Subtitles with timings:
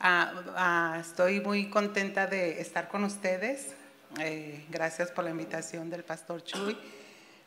[0.00, 3.74] Ah, ah, estoy muy contenta de estar con ustedes.
[4.20, 6.78] Eh, gracias por la invitación del pastor Chuy,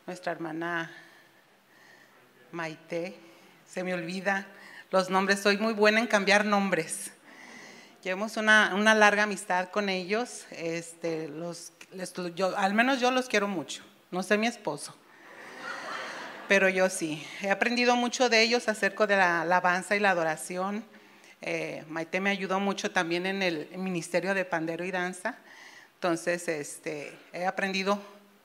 [0.06, 0.92] nuestra hermana
[2.50, 3.16] Maite.
[3.66, 4.46] Se me olvida
[4.90, 7.12] los nombres, soy muy buena en cambiar nombres.
[8.02, 10.44] Llevamos una, una larga amistad con ellos.
[10.50, 11.72] Este, los,
[12.56, 13.82] al menos yo los quiero mucho.
[14.10, 14.94] No sé mi esposo
[16.48, 17.26] pero yo sí.
[17.40, 20.84] He aprendido mucho de ellos acerca de la alabanza y la adoración.
[21.44, 25.36] Eh, Maite me ayudó mucho también en el ministerio de pandero y danza.
[25.94, 28.00] Entonces, este, he aprendido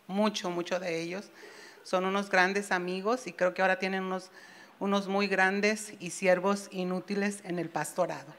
[0.07, 1.29] mucho, mucho de ellos.
[1.83, 4.31] Son unos grandes amigos y creo que ahora tienen unos,
[4.79, 8.33] unos muy grandes y siervos inútiles en el pastorado.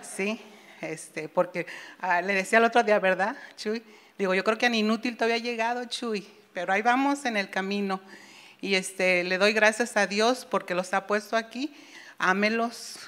[0.00, 0.40] Sí,
[0.80, 1.66] este, porque
[2.00, 3.82] ah, le decía el otro día, ¿verdad, Chuy?
[4.18, 7.50] Digo, yo creo que an inútil todavía ha llegado, Chuy, pero ahí vamos en el
[7.50, 8.00] camino.
[8.60, 11.74] Y este, le doy gracias a Dios porque los ha puesto aquí.
[12.18, 12.98] Ámelos,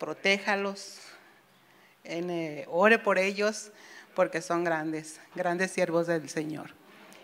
[0.00, 0.98] protéjalos,
[2.04, 3.70] eh, ore por ellos
[4.16, 6.74] porque son grandes, grandes siervos del Señor.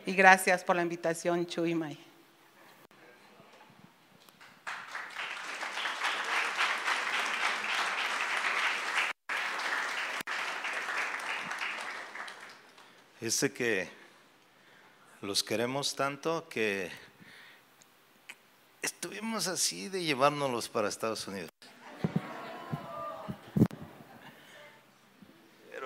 [0.05, 1.99] Y gracias por la invitación, Chuy May.
[13.21, 13.89] Ese que
[15.23, 16.91] los queremos tanto que
[18.83, 21.51] estuvimos así de llevárnoslos para Estados Unidos.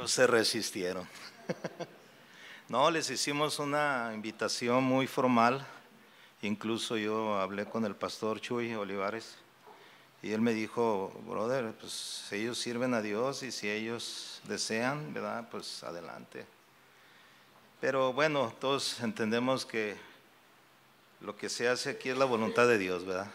[0.01, 1.07] Pero se resistieron.
[2.71, 5.67] No, les hicimos una invitación muy formal.
[6.41, 9.35] Incluso yo hablé con el pastor Chuy Olivares
[10.23, 15.49] y él me dijo, brother, pues ellos sirven a Dios y si ellos desean, ¿verdad?
[15.51, 16.47] Pues adelante.
[17.81, 19.97] Pero bueno, todos entendemos que
[21.21, 23.31] lo que se hace aquí es la voluntad de Dios, ¿verdad?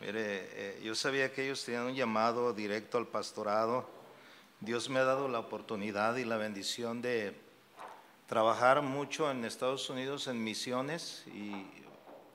[0.00, 4.03] Mire, eh, yo sabía que ellos tenían un llamado directo al pastorado.
[4.64, 7.36] Dios me ha dado la oportunidad y la bendición de
[8.26, 11.66] trabajar mucho en Estados Unidos en misiones y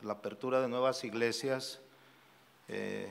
[0.03, 1.79] la apertura de nuevas iglesias.
[2.67, 3.09] Eh,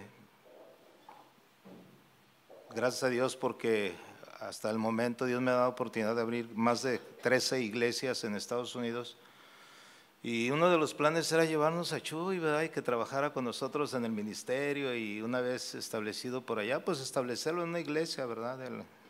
[2.77, 3.97] gracias a Dios porque
[4.39, 8.37] hasta el momento Dios me ha dado oportunidad de abrir más de 13 iglesias en
[8.37, 9.17] Estados Unidos.
[10.23, 12.63] Y uno de los planes era llevarnos a Chuy, ¿verdad?
[12.63, 17.01] Y que trabajara con nosotros en el ministerio y una vez establecido por allá, pues
[17.01, 18.61] establecerlo en una iglesia, ¿verdad?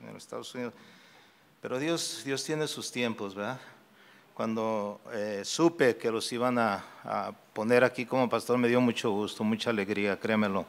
[0.01, 0.75] En, los Estados Unidos.
[1.61, 3.61] Pero Dios, Dios tiene sus tiempos, ¿verdad?
[4.35, 9.11] Cuando eh, supe que los iban a, a poner aquí como pastor, me dio mucho
[9.11, 10.67] gusto, mucha alegría, créemelo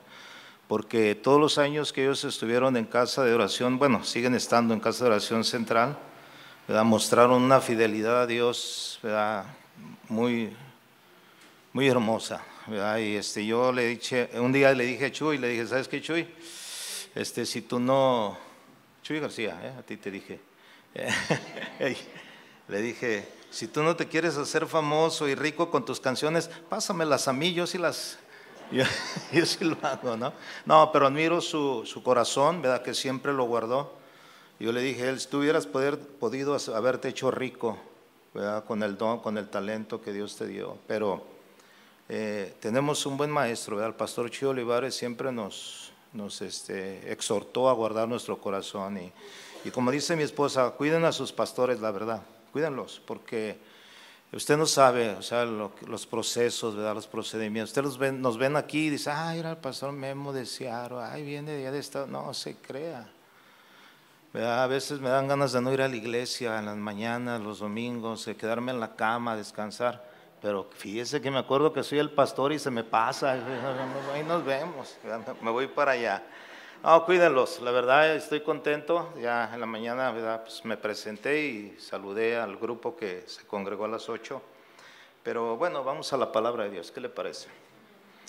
[0.70, 4.80] porque todos los años que ellos estuvieron en casa de oración, bueno, siguen estando en
[4.80, 5.98] casa de oración central,
[6.68, 6.84] ¿verdad?
[6.84, 9.46] mostraron una fidelidad a Dios ¿verdad?
[10.10, 10.56] muy,
[11.74, 12.44] muy hermosa.
[12.68, 13.00] ¿verdad?
[13.00, 16.04] Y este, yo le dije, un día le dije a Chuy, le dije, ¿sabes qué,
[16.04, 16.28] Chuy?
[17.16, 18.38] Este, si tú no,
[19.10, 19.74] Chuy García, ¿eh?
[19.76, 20.40] a ti te dije,
[22.68, 27.28] le dije, si tú no te quieres hacer famoso y rico con tus canciones, pásamelas
[27.28, 28.20] a mí, yo sí las
[28.72, 28.84] Yo,
[29.62, 30.32] lo hago, ¿no?
[30.64, 32.84] No, pero admiro su, su, corazón, ¿verdad?
[32.84, 33.98] Que siempre lo guardó.
[34.60, 37.80] Yo le dije, él, si tú hubieras poder, podido haberte hecho rico,
[38.36, 38.64] ¿verdad?
[38.66, 40.78] Con el don, con el talento que Dios te dio.
[40.86, 41.26] Pero
[42.10, 43.90] eh, tenemos un buen maestro, ¿verdad?
[43.90, 48.98] El pastor Chio Olivares siempre nos, nos este, exhortó a guardar nuestro corazón.
[48.98, 49.12] Y,
[49.66, 52.22] y como dice mi esposa, cuiden a sus pastores, la verdad.
[52.52, 53.58] Cuídenlos, porque
[54.32, 56.94] Usted no sabe, o sea, los procesos, ¿verdad?
[56.94, 57.72] los procedimientos.
[57.72, 61.52] Usted nos ven aquí y dice, ay, era el pastor Memo de Seattle, ay, viene
[61.52, 62.06] de allá de Estado.
[62.06, 63.10] No, se crea.
[64.36, 67.58] A veces me dan ganas de no ir a la iglesia en las mañanas, los
[67.58, 70.08] domingos, de quedarme en la cama, descansar.
[70.42, 73.34] Pero fíjese que me acuerdo que soy el pastor y se me pasa.
[74.14, 74.98] Ahí nos vemos,
[75.42, 76.24] me voy para allá.
[76.82, 79.14] No, cuídenlos, la verdad estoy contento.
[79.22, 83.90] Ya en la mañana Pues me presenté y saludé al grupo que se congregó a
[83.90, 84.42] las 8.
[85.24, 87.50] Pero bueno, vamos a la palabra de Dios, ¿qué le parece?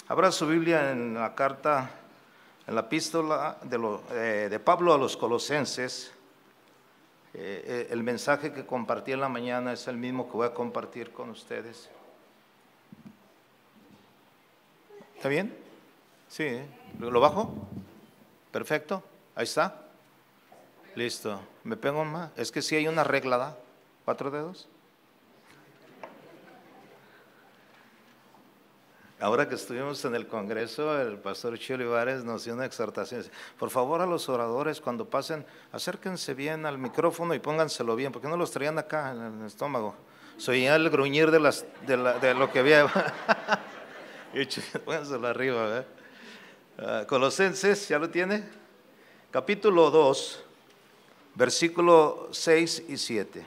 [0.09, 1.89] Abra su Biblia en la carta,
[2.67, 6.13] en la epístola de, eh, Pablo a los Colosenses.
[7.33, 10.53] Eh, eh, el mensaje que compartí en la mañana es el mismo que voy a
[10.53, 11.89] compartir con ustedes.
[15.21, 15.55] ¿Está bien?
[16.29, 16.63] Sí,
[16.99, 17.53] ¿lo bajo?
[18.51, 19.83] Perfecto, ahí está.
[20.95, 22.31] Listo, me pego más.
[22.39, 23.59] Es que si hay una regla, ¿da?
[24.07, 24.67] ¿Cuatro dedos?
[29.21, 33.23] Ahora que estuvimos en el Congreso, el pastor Chio Olivares nos dio una exhortación.
[33.59, 38.27] Por favor, a los oradores, cuando pasen, acérquense bien al micrófono y pónganselo bien, porque
[38.27, 39.95] no los traían acá en el estómago.
[40.39, 42.87] Soy el gruñir de, lo que había.
[44.85, 45.79] pónganselo arriba.
[45.79, 45.87] ¿eh?
[46.79, 48.45] Ah, Colosenses, ¿ya lo tiene?
[49.31, 50.45] Capítulo 2,
[51.35, 53.47] versículo 6 y 7.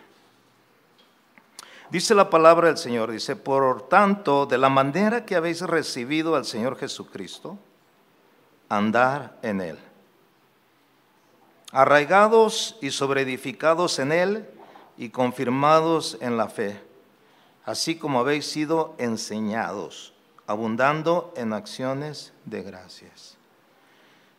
[1.89, 6.45] Dice la palabra del Señor, dice, por tanto, de la manera que habéis recibido al
[6.45, 7.57] Señor Jesucristo,
[8.67, 9.77] andar en Él.
[11.71, 14.49] Arraigados y sobreedificados en Él
[14.97, 16.79] y confirmados en la fe,
[17.65, 20.12] así como habéis sido enseñados,
[20.47, 23.37] abundando en acciones de gracias.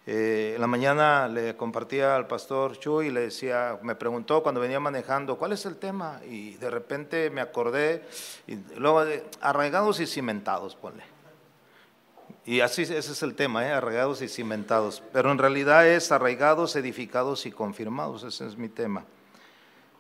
[0.06, 4.60] Eh, en la mañana le compartía al pastor Chuy y le decía, me preguntó cuando
[4.60, 6.20] venía manejando, ¿cuál es el tema?
[6.28, 8.02] Y de repente me acordé,
[8.46, 11.04] y luego de arraigados y cimentados, ponle.
[12.44, 13.72] Y así ese es el tema, ¿eh?
[13.72, 15.02] arraigados y cimentados.
[15.14, 19.06] Pero en realidad es arraigados, edificados y confirmados, ese es mi tema.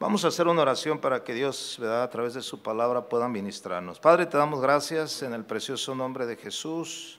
[0.04, 3.98] Vamos a hacer una oración para que Dios, a través de su palabra, pueda ministrarnos.
[3.98, 7.18] Padre, te damos gracias en el precioso nombre de Jesús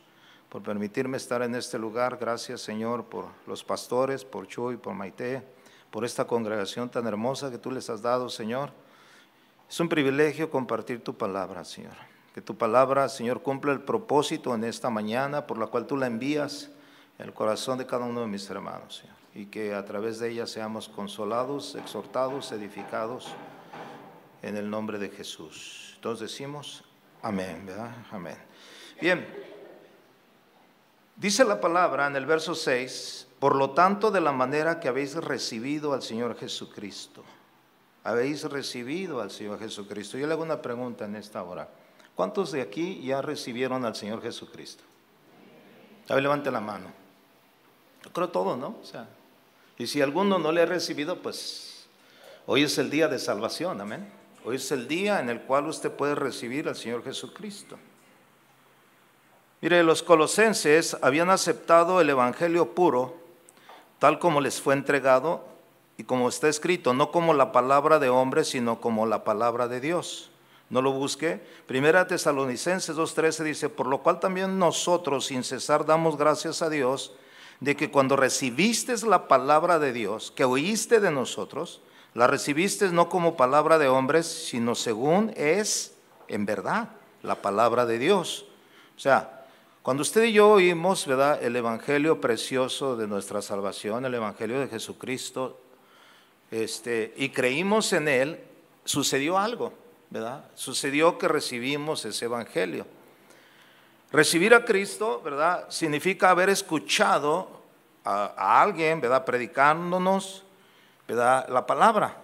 [0.49, 2.17] por permitirme estar en este lugar.
[2.21, 5.41] Gracias, Señor, por los pastores, por Chuy, por Maite,
[5.89, 8.69] por esta congregación tan hermosa que tú les has dado, Señor.
[9.67, 11.95] Es un privilegio compartir tu palabra, Señor.
[12.35, 16.05] Que tu palabra, Señor, cumpla el propósito en esta mañana por la cual tú la
[16.05, 16.69] envías
[17.17, 19.24] en el corazón de cada uno de mis hermanos, Señor.
[19.35, 23.27] Y que a través de ella seamos consolados, exhortados, edificados
[24.41, 25.91] en el nombre de Jesús.
[25.95, 26.83] Entonces decimos,
[27.21, 27.91] amén, ¿verdad?
[28.11, 28.37] Amén.
[28.99, 29.27] Bien.
[31.17, 35.15] Dice la palabra en el verso 6, por lo tanto, de la manera que habéis
[35.15, 37.23] recibido al Señor Jesucristo,
[38.03, 40.17] habéis recibido al Señor Jesucristo.
[40.17, 41.69] Yo le hago una pregunta en esta hora.
[42.15, 44.83] ¿Cuántos de aquí ya recibieron al Señor Jesucristo?
[46.07, 46.87] A ver, levante la mano.
[48.03, 48.77] Yo creo todo, ¿no?
[48.81, 49.07] O sea,
[49.77, 51.87] y si alguno no le ha recibido, pues
[52.45, 54.09] hoy es el día de salvación, amén.
[54.45, 57.77] Hoy es el día en el cual usted puede recibir al Señor Jesucristo.
[59.61, 63.17] Mire, los colosenses habían aceptado el Evangelio puro,
[63.99, 65.43] tal como les fue entregado
[65.97, 69.79] y como está escrito, no como la palabra de hombre, sino como la palabra de
[69.79, 70.29] Dios.
[70.69, 71.41] No lo busque.
[71.67, 77.13] Primera Tesalonicenses 2.13 dice, por lo cual también nosotros sin cesar damos gracias a Dios
[77.59, 81.81] de que cuando recibiste la palabra de Dios, que oíste de nosotros,
[82.13, 85.95] la recibiste no como palabra de hombres, sino según es
[86.27, 86.89] en verdad
[87.23, 88.45] la palabra de Dios.
[88.95, 89.45] O sea,
[89.81, 94.67] cuando usted y yo oímos, ¿verdad?, el evangelio precioso de nuestra salvación, el evangelio de
[94.67, 95.59] Jesucristo,
[96.51, 98.39] este, y creímos en él,
[98.83, 99.73] sucedió algo,
[100.09, 100.45] ¿verdad?
[100.55, 102.87] Sucedió que recibimos ese evangelio.
[104.11, 107.47] Recibir a Cristo, ¿verdad?, significa haber escuchado
[108.03, 110.43] a, alguien, ¿verdad?, predicándonos,
[111.07, 112.17] ¿verdad?, la palabra.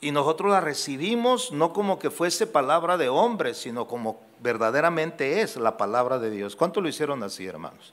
[0.00, 5.56] Y nosotros la recibimos no como que fuese palabra de hombre, sino como verdaderamente es
[5.56, 6.56] la palabra de Dios.
[6.56, 7.92] ¿Cuánto lo hicieron así, hermanos?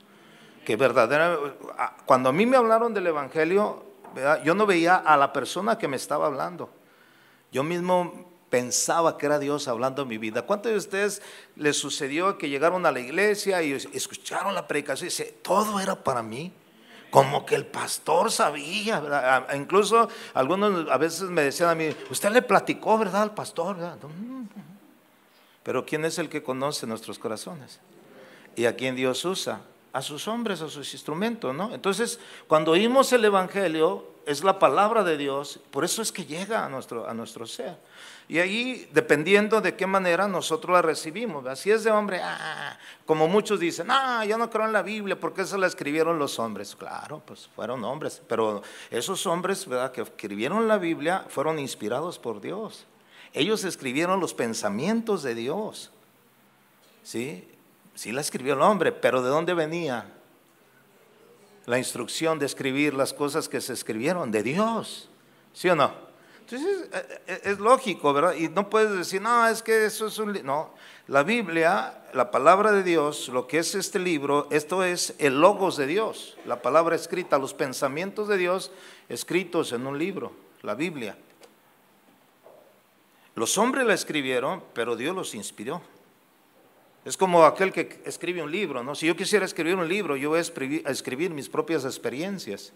[0.65, 1.37] Que verdadera,
[2.05, 3.83] cuando a mí me hablaron del Evangelio,
[4.43, 6.69] yo no veía a la persona que me estaba hablando.
[7.51, 10.43] Yo mismo pensaba que era Dios hablando en mi vida.
[10.43, 11.21] ¿Cuántos de ustedes
[11.55, 15.95] les sucedió que llegaron a la iglesia y escucharon la predicación y dice, todo era
[15.95, 16.53] para mí?
[17.09, 22.41] Como que el pastor sabía, Incluso algunos a veces me decían a mí, usted le
[22.41, 23.23] platicó, ¿verdad?
[23.23, 23.97] Al pastor, ¿verdad?
[25.63, 27.79] Pero ¿quién es el que conoce nuestros corazones?
[28.55, 29.61] ¿Y a quién Dios usa?
[29.93, 31.73] A sus hombres, a sus instrumentos, ¿no?
[31.73, 36.65] Entonces, cuando oímos el Evangelio, es la palabra de Dios, por eso es que llega
[36.65, 37.77] a nuestro, a nuestro ser.
[38.27, 43.27] Y ahí, dependiendo de qué manera nosotros la recibimos, si es de hombre, ah, como
[43.27, 46.75] muchos dicen, ah, yo no creo en la Biblia, porque eso la escribieron los hombres.
[46.75, 49.91] Claro, pues fueron hombres, pero esos hombres ¿verdad?
[49.91, 52.85] que escribieron la Biblia fueron inspirados por Dios.
[53.33, 55.91] Ellos escribieron los pensamientos de Dios.
[57.03, 57.47] ¿Sí?
[57.95, 60.05] Sí la escribió el hombre, pero ¿de dónde venía
[61.65, 64.31] la instrucción de escribir las cosas que se escribieron?
[64.31, 65.09] De Dios.
[65.53, 66.10] ¿Sí o no?
[66.51, 66.89] Entonces
[67.27, 68.35] es, es lógico, ¿verdad?
[68.35, 70.33] Y no puedes decir, no, es que eso es un...
[70.43, 70.73] No,
[71.07, 75.75] la Biblia, la palabra de Dios, lo que es este libro, esto es el logos
[75.75, 78.71] de Dios, la palabra escrita, los pensamientos de Dios
[79.09, 80.31] escritos en un libro,
[80.61, 81.17] la Biblia.
[83.35, 85.81] Los hombres la escribieron, pero Dios los inspiró.
[87.03, 88.93] Es como aquel que escribe un libro, ¿no?
[88.93, 92.71] Si yo quisiera escribir un libro, yo voy a escribir, mis propias experiencias,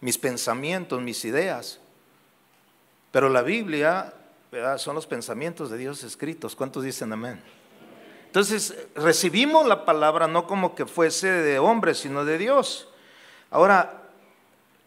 [0.00, 1.80] mis pensamientos, mis ideas.
[3.10, 4.12] Pero la Biblia
[4.76, 6.54] son los pensamientos de Dios escritos.
[6.54, 7.42] ¿Cuántos dicen amén?
[8.26, 12.88] Entonces, recibimos la palabra no como que fuese de hombre, sino de Dios.
[13.50, 13.98] Ahora,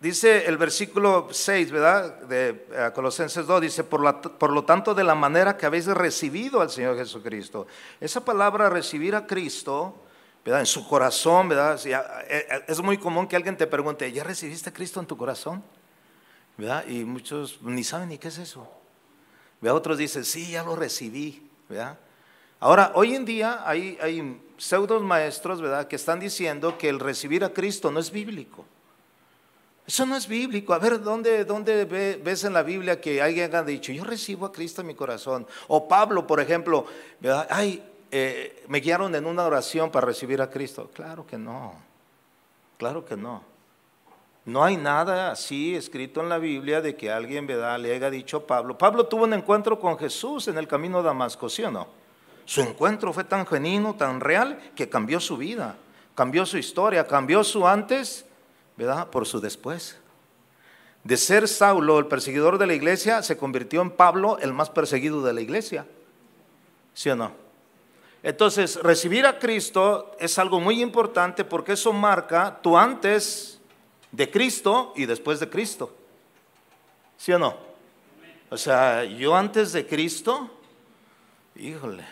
[0.02, 2.22] Dice el versículo 6, ¿verdad?
[2.22, 6.60] De eh, Colosenses 2, dice, por, por, lo tanto, de la manera que habéis recibido
[6.60, 7.68] al Señor Jesucristo.
[8.00, 9.94] Esa palabra recibir a Cristo,
[10.44, 10.62] ¿verdad?
[10.62, 11.80] En su corazón, ¿verdad?
[11.86, 11.94] Eh,
[12.28, 15.64] eh, es muy común que alguien te pregunte, ¿ya recibiste a Cristo en tu corazón?
[16.88, 18.68] Y muchos ni saben ni qué es eso.
[19.62, 21.50] Otros dicen, sí, ya lo recibí.
[22.60, 25.62] Ahora, hoy en día hay, hay pseudos maestros.
[25.88, 28.66] Que están diciendo que el recibir a Cristo no es bíblico.
[29.86, 30.74] Eso no es bíblico.
[30.74, 31.86] A ver, ¿dónde, dónde
[32.24, 35.48] ves en la Biblia que alguien haya dicho, yo recibo a Cristo en mi corazón?
[35.68, 36.86] O Pablo, por ejemplo,
[37.50, 40.90] ay, eh, me guiaron en una oración para recibir a Cristo.
[40.94, 41.74] Claro que no.
[42.78, 43.51] Claro que no.
[44.46, 47.80] No hay nada así escrito en la Biblia de que alguien ¿verdad?
[47.80, 48.78] le haya dicho a Pablo.
[48.78, 51.88] Pablo tuvo un encuentro con Jesús en el camino de Damasco, ¿sí o no?
[52.46, 55.76] Su encuentro fue tan genuino, tan real, que cambió su vida,
[56.16, 58.26] cambió su historia, cambió su antes
[58.82, 59.08] ¿verdad?
[59.10, 59.98] Por su después.
[61.04, 65.22] De ser Saulo, el perseguidor de la iglesia, se convirtió en Pablo, el más perseguido
[65.22, 65.86] de la iglesia.
[66.94, 67.32] ¿Sí o no?
[68.24, 73.61] Entonces, recibir a Cristo es algo muy importante porque eso marca tu antes
[74.12, 75.96] de Cristo y después de Cristo.
[77.18, 77.56] ¿Sí o no?
[78.50, 80.50] O sea, yo antes de Cristo,
[81.56, 82.04] híjole,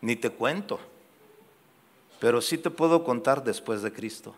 [0.00, 0.78] ni te cuento,
[2.20, 4.34] pero sí te puedo contar después de Cristo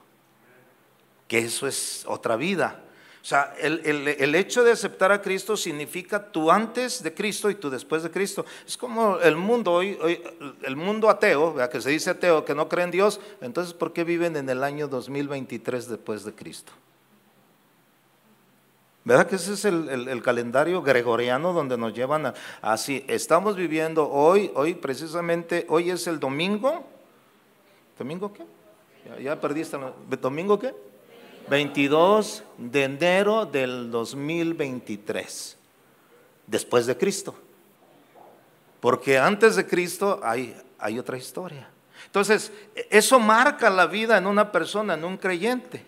[1.29, 2.83] que eso es otra vida.
[3.25, 7.71] O sea, el, hecho de aceptar a Cristo significa tú antes de Cristo y tú
[7.71, 8.45] después de Cristo.
[8.67, 9.99] Es como el mundo hoy,
[10.61, 14.05] el mundo ateo, que se dice ateo, que no cree en Dios, entonces ¿por qué
[14.05, 16.73] viven en el año 2023 después de Cristo?
[19.05, 23.07] ¿Verdad que ese es el, calendario gregoriano donde nos llevan así?
[23.09, 26.85] Estamos viviendo hoy, hoy precisamente, hoy es el domingo.
[27.99, 28.45] ¿Domingo qué?
[29.09, 29.79] Ya, ya perdiste.
[30.21, 30.75] ¿Domingo qué?
[31.49, 35.57] 22 de enero del 2023,
[36.47, 37.35] después de Cristo.
[38.81, 41.69] Porque antes de Cristo hay, hay otra historia.
[42.07, 42.53] Entonces,
[42.91, 45.85] eso marca la vida en una persona, en un creyente,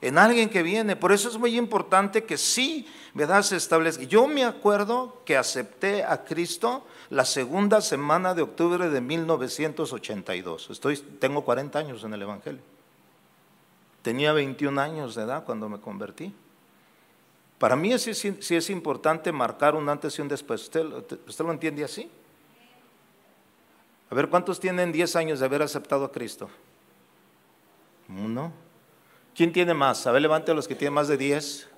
[0.00, 0.96] en alguien que viene.
[0.96, 3.42] Por eso es muy importante que sí, ¿verdad?
[3.42, 4.04] Se establezca.
[4.04, 10.70] Yo me acuerdo que acepté a Cristo la segunda semana de octubre de 1982.
[10.70, 12.62] Estoy, tengo 40 años en el Evangelio.
[14.02, 16.34] Tenía 21 años de edad cuando me convertí.
[17.58, 20.62] Para mí sí, es importante marcar un antes y un después.
[20.62, 20.84] ¿Usted,
[21.26, 22.10] ¿Usted lo entiende así?
[24.10, 26.48] A ver, ¿cuántos tienen 10 años de haber aceptado a Cristo?
[28.08, 28.52] Uno.
[29.34, 30.06] ¿Quién tiene más?
[30.06, 31.68] A ver, levante a los que tienen más de 10.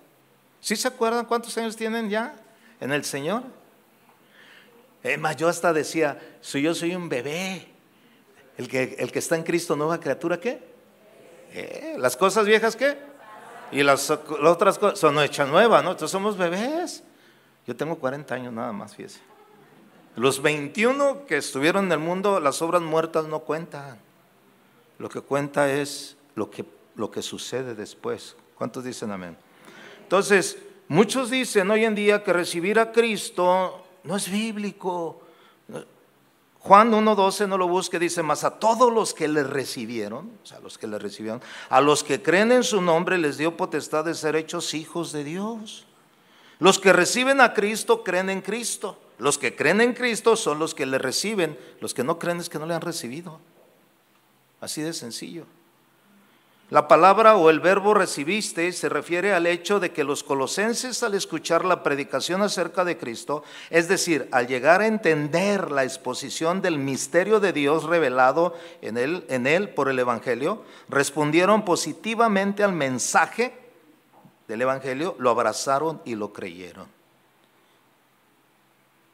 [0.60, 2.36] ¿Sí se acuerdan cuántos años tienen ya
[2.80, 3.42] en el Señor?
[5.02, 7.66] Es yo hasta decía, si yo soy un bebé,
[8.56, 10.71] el que, el que está en Cristo, nueva criatura, ¿qué?
[11.52, 12.96] Eh, ¿Las cosas viejas qué?
[13.70, 15.92] Y las, otras cosas son hechas nuevas, ¿no?
[15.92, 17.02] Entonces somos bebés.
[17.66, 19.20] Yo tengo 40 años nada más, fíjese.
[20.16, 23.98] Los 21 que estuvieron en el mundo, las obras muertas no cuentan.
[24.98, 26.64] Lo que cuenta es lo que,
[26.96, 28.36] lo que sucede después.
[28.56, 29.36] ¿Cuántos dicen amén?
[30.02, 35.22] Entonces, muchos dicen hoy en día que recibir a Cristo no es bíblico.
[36.62, 40.60] Juan 1.12 no lo busque, dice, más a todos los que le recibieron, o sea,
[40.60, 44.14] los que le recibieron, a los que creen en su nombre les dio potestad de
[44.14, 45.86] ser hechos hijos de Dios.
[46.60, 48.96] Los que reciben a Cristo creen en Cristo.
[49.18, 51.58] Los que creen en Cristo son los que le reciben.
[51.80, 53.40] Los que no creen es que no le han recibido.
[54.60, 55.44] Así de sencillo.
[56.72, 61.12] La palabra o el verbo recibiste se refiere al hecho de que los colosenses al
[61.12, 66.78] escuchar la predicación acerca de Cristo, es decir, al llegar a entender la exposición del
[66.78, 73.52] misterio de Dios revelado en él, en él por el Evangelio, respondieron positivamente al mensaje
[74.48, 76.86] del Evangelio, lo abrazaron y lo creyeron.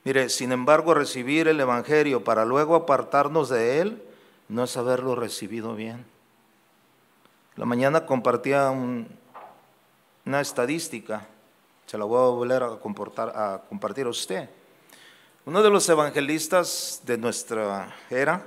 [0.04, 4.02] Mire, sin embargo, recibir el Evangelio para luego apartarnos de él
[4.48, 6.17] no es haberlo recibido bien.
[7.58, 11.26] La mañana compartía una estadística,
[11.86, 14.48] se la voy a volver a, a compartir a usted.
[15.44, 18.46] Uno de los evangelistas de nuestra era,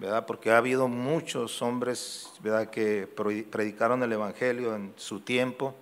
[0.00, 0.26] ¿verdad?
[0.26, 2.70] porque ha habido muchos hombres ¿verdad?
[2.70, 3.06] que
[3.52, 5.76] predicaron el Evangelio en su tiempo,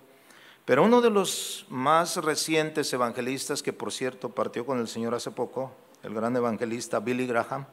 [0.63, 5.31] pero uno de los más recientes evangelistas, que por cierto partió con el Señor hace
[5.31, 5.71] poco,
[6.03, 7.65] el gran evangelista Billy Graham,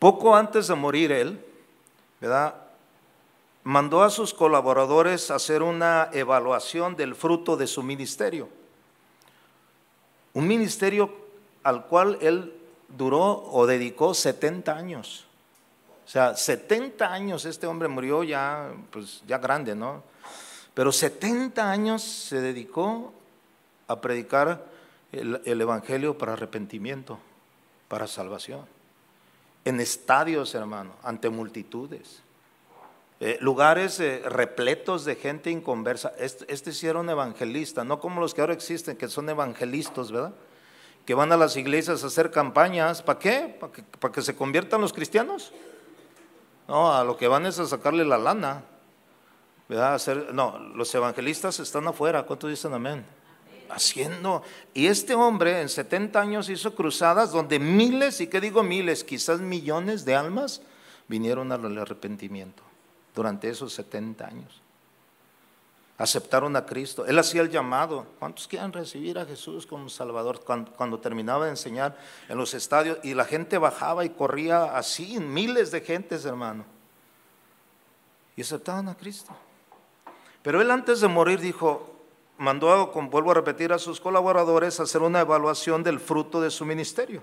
[0.00, 1.44] Poco antes de morir él,
[2.20, 2.67] ¿verdad?
[3.68, 8.48] Mandó a sus colaboradores a hacer una evaluación del fruto de su ministerio.
[10.32, 11.14] Un ministerio
[11.62, 12.54] al cual él
[12.88, 15.26] duró o dedicó 70 años.
[16.06, 20.02] O sea, 70 años este hombre murió ya, pues ya grande, ¿no?
[20.72, 23.12] Pero 70 años se dedicó
[23.86, 24.64] a predicar
[25.12, 27.18] el, Evangelio para arrepentimiento,
[27.88, 28.64] para salvación.
[29.66, 32.22] En estadios, hermano, ante multitudes.
[33.20, 36.12] Eh, lugares eh, repletos de gente inconversa.
[36.18, 40.12] Este, este sí era un evangelista, no como los que ahora existen, que son evangelistas,
[40.12, 40.32] ¿verdad?
[41.04, 43.02] Que van a las iglesias a hacer campañas.
[43.02, 43.58] ¿Para qué?
[43.98, 45.52] ¿Para que, se conviertan los cristianos?
[46.68, 48.62] No, a lo que van es a sacarle la lana.
[49.68, 50.00] ¿verdad?
[50.32, 52.22] No, los evangelistas están afuera.
[52.22, 53.04] ¿Cuántos dicen amén?
[53.68, 54.42] Haciendo.
[54.74, 59.40] Y este hombre en 70 años hizo cruzadas donde miles, y qué digo miles, quizás
[59.40, 60.62] millones de almas
[61.08, 62.67] vinieron al arrepentimiento
[63.18, 64.62] durante esos 70 años.
[65.96, 67.04] Aceptaron a Cristo.
[67.04, 68.06] Él hacía el llamado.
[68.20, 70.44] ¿Cuántos quieren recibir a Jesús como Salvador?
[70.44, 71.98] Cuando, terminaba de enseñar
[72.28, 76.64] en los estadios y la gente bajaba y corría así, miles de gentes, hermano.
[78.36, 79.32] Y aceptaban a Cristo.
[80.42, 81.92] Pero él antes de morir dijo,
[82.38, 87.20] mandó, vuelvo a repetir, a sus colaboradores hacer una evaluación del fruto de su ministerio.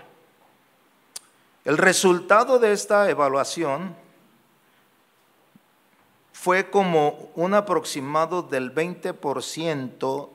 [1.63, 4.03] El resultado de esta evaluación
[6.45, 10.29] fue como un aproximado del 20%,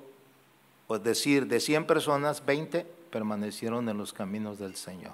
[0.88, 5.12] es decir, de 100 personas, 20 permanecieron en los caminos del Señor.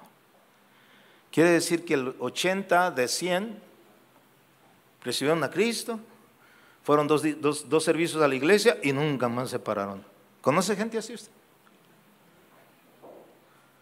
[1.31, 3.59] Quiere decir que el 80 de 100
[5.05, 6.01] recibieron a Cristo,
[6.83, 7.23] fueron dos,
[7.69, 10.03] dos servicios a la iglesia y nunca más se pararon.
[10.41, 11.31] ¿Conoce gente así usted?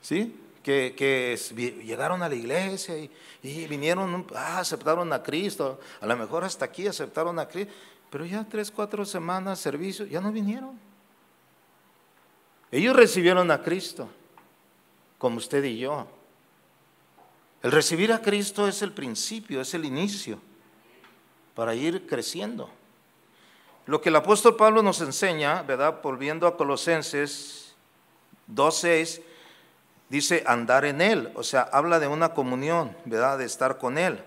[0.02, 0.36] ¿Sí?
[0.64, 1.38] Que,
[1.84, 6.86] llegaron a la iglesia y, vinieron, ah, aceptaron a Cristo, a lo mejor hasta aquí
[6.86, 7.72] aceptaron a Cristo,
[8.10, 10.78] pero ya tres, cuatro semanas servicio, ya no vinieron.
[12.72, 14.08] Ellos recibieron a Cristo,
[15.18, 16.08] como usted y yo.
[17.62, 20.40] El recibir a Cristo es el principio, es el inicio
[21.54, 22.68] para ir creciendo.
[23.86, 26.00] Lo que el apóstol Pablo nos enseña, ¿verdad?
[26.02, 27.74] Volviendo a Colosenses
[28.52, 29.22] 2.6,
[30.08, 33.38] dice andar en Él, o sea, habla de una comunión, ¿verdad?
[33.38, 34.22] De estar con Él.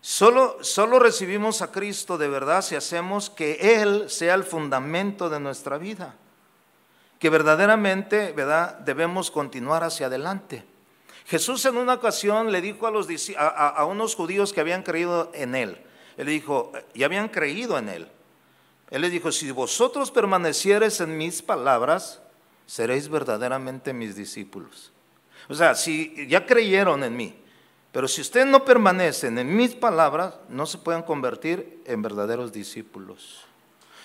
[0.00, 5.40] Solo, solo recibimos a Cristo de verdad si hacemos que Él sea el fundamento de
[5.40, 6.14] nuestra vida,
[7.18, 8.78] que verdaderamente, ¿verdad?
[8.78, 10.64] Debemos continuar hacia adelante.
[11.26, 15.56] Jesús en una ocasión le dijo a, los, a, unos judíos que habían creído en
[15.56, 15.76] Él,
[16.16, 18.08] Él dijo, y habían creído en Él.
[18.90, 22.20] Él les dijo, si vosotros permanecieres en mis palabras,
[22.66, 24.92] seréis verdaderamente mis discípulos.
[25.48, 27.34] O sea, si ya creyeron en mí,
[27.92, 33.46] pero si ustedes no permanecen en mis palabras, no se pueden convertir en verdaderos discípulos.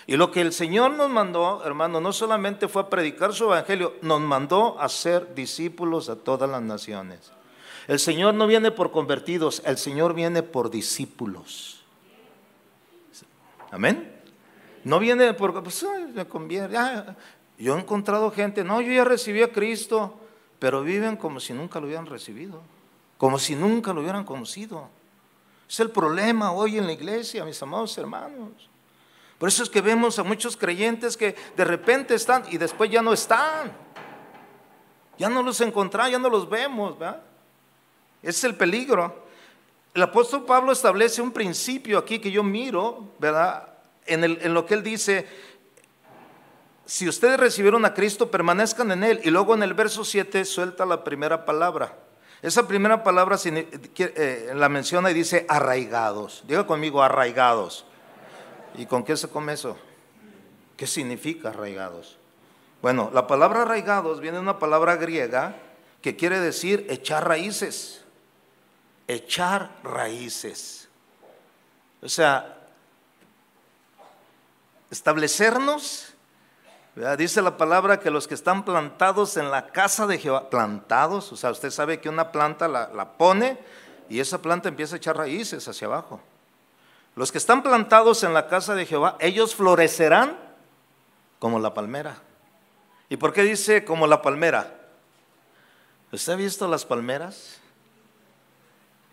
[0.06, 3.94] Y lo que el Señor nos mandó, hermano, no solamente fue a predicar su evangelio,
[4.02, 7.32] nos mandó a ser discípulos a todas las naciones.
[7.86, 11.84] El Señor no viene por convertidos, el Señor viene por discípulos.
[13.70, 14.10] Amén.
[14.84, 16.76] No viene por, pues, me convierte,
[17.62, 20.18] yo he encontrado gente, no, yo ya recibí a Cristo,
[20.58, 22.60] pero viven como si nunca lo hubieran recibido,
[23.16, 24.88] como si nunca lo hubieran conocido.
[25.68, 28.68] Es el problema hoy en la iglesia, mis amados hermanos.
[29.38, 33.00] Por eso es que vemos a muchos creyentes que de repente están y después ya
[33.00, 33.72] no están.
[35.16, 37.22] Ya no los encontramos, ya no los vemos, ¿verdad?
[38.24, 39.24] Es el peligro.
[39.94, 43.68] El apóstol Pablo establece un principio aquí que yo miro, ¿verdad?
[44.04, 45.28] En, en lo que él dice,
[46.84, 49.20] si ustedes recibieron a Cristo, permanezcan en Él.
[49.24, 51.96] Y luego en el verso 7 suelta la primera palabra.
[52.42, 56.42] Esa primera palabra eh, la menciona y dice arraigados.
[56.46, 57.84] Diga conmigo, arraigados.
[58.74, 59.76] ¿Y con qué se come eso?
[60.76, 62.18] ¿Qué significa arraigados?
[62.80, 65.54] Bueno, la palabra arraigados viene de una palabra griega
[66.00, 68.02] que quiere decir echar raíces.
[69.06, 70.88] Echar raíces.
[72.02, 72.58] O sea,
[74.90, 76.11] establecernos
[77.16, 81.36] Dice la palabra que los que están plantados en la casa de Jehová, plantados, o
[81.36, 83.58] sea, usted sabe que una planta la, la pone
[84.10, 86.20] y esa planta empieza a echar raíces hacia abajo.
[87.16, 90.36] Los que están plantados en la casa de Jehová, ellos florecerán
[91.38, 92.16] como la palmera.
[93.08, 94.74] ¿Y por qué dice como la palmera?
[96.12, 97.58] ¿Usted ha visto las palmeras?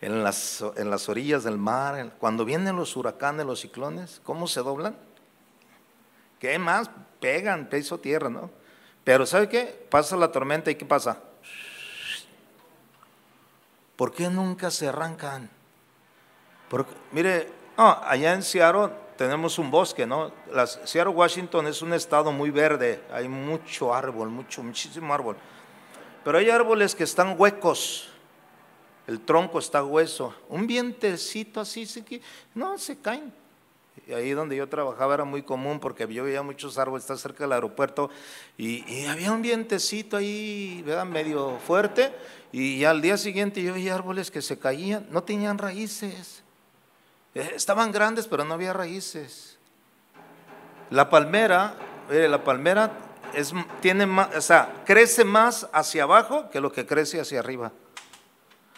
[0.01, 4.61] En las, en las orillas del mar, cuando vienen los huracanes, los ciclones, ¿cómo se
[4.61, 4.95] doblan?
[6.39, 6.89] ¿Qué más?
[7.19, 8.49] Pegan, peso tierra, ¿no?
[9.03, 9.87] Pero ¿sabe qué?
[9.89, 11.21] Pasa la tormenta y ¿qué pasa?
[13.95, 15.49] ¿Por qué nunca se arrancan?
[17.11, 20.31] Mire, allá en Seattle tenemos un bosque, ¿no?
[20.85, 25.35] Seattle, Washington es un estado muy verde, hay mucho árbol, mucho, muchísimo árbol.
[26.23, 28.09] Pero hay árboles que están huecos,
[29.07, 31.87] el tronco está hueso, un vientecito así,
[32.53, 33.33] no, se caen.
[34.07, 37.43] Y ahí donde yo trabajaba era muy común porque yo veía muchos árboles, está cerca
[37.43, 38.09] del aeropuerto,
[38.57, 41.05] y, había un vientecito ahí, ¿verdad?
[41.05, 42.13] Medio fuerte,
[42.51, 46.43] y al día siguiente yo veía árboles que se caían, no tenían raíces.
[47.35, 49.57] Eh, estaban grandes, pero no había raíces.
[50.89, 51.75] La palmera,
[52.09, 52.91] la palmera
[53.33, 57.71] es, tiene más, o sea, crece más hacia abajo que lo que crece hacia arriba.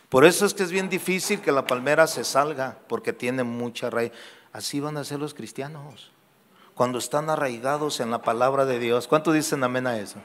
[0.09, 3.89] Por eso es que es bien difícil que la palmera se salga, porque tiene mucha
[3.89, 4.11] raíz.
[4.53, 6.11] Así van a ser los cristianos,
[6.73, 9.07] cuando están arraigados en la palabra de Dios.
[9.07, 10.19] ¿Cuánto dicen amén a eso?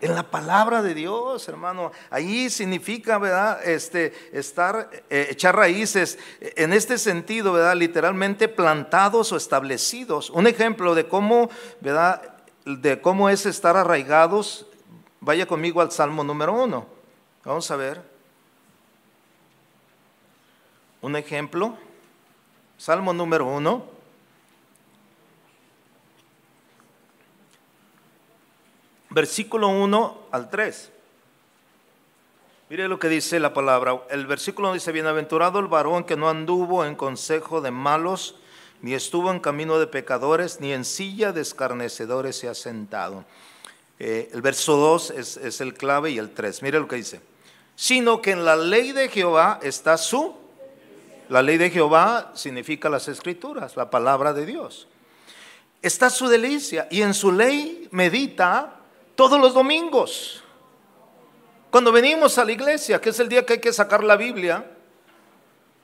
[0.00, 1.92] en la palabra de Dios, hermano.
[2.10, 3.66] Ahí significa, ¿verdad?
[3.66, 6.18] Este, estar, eh, echar raíces.
[6.40, 7.74] En este sentido, ¿verdad?
[7.76, 10.30] Literalmente plantados o establecidos.
[10.30, 12.36] Un ejemplo de cómo, ¿verdad?
[12.64, 14.66] De cómo es estar arraigados.
[15.20, 16.86] Vaya conmigo al Salmo número uno.
[17.44, 18.02] Vamos a ver.
[21.00, 21.76] Un ejemplo.
[22.78, 23.98] Salmo número uno.
[29.10, 30.92] versículo 1 al 3.
[32.70, 34.02] Mire lo que dice la palabra.
[34.10, 38.36] El versículo dice, bienaventurado el varón que no anduvo en consejo de malos,
[38.80, 43.24] ni estuvo en camino de pecadores, ni en silla de escarnecedores se ha sentado.
[43.98, 46.62] Eh, el verso 2 es, el clave y el 3.
[46.62, 47.20] Mire lo que dice.
[47.74, 50.36] Sino que en la ley de Jehová está su...
[51.28, 54.88] La ley de Jehová significa las escrituras, la palabra de Dios.
[55.82, 58.76] Está su delicia y en su ley medita
[59.14, 60.42] todos los domingos.
[61.70, 64.64] Cuando venimos a la iglesia, que es el día que hay que sacar la Biblia,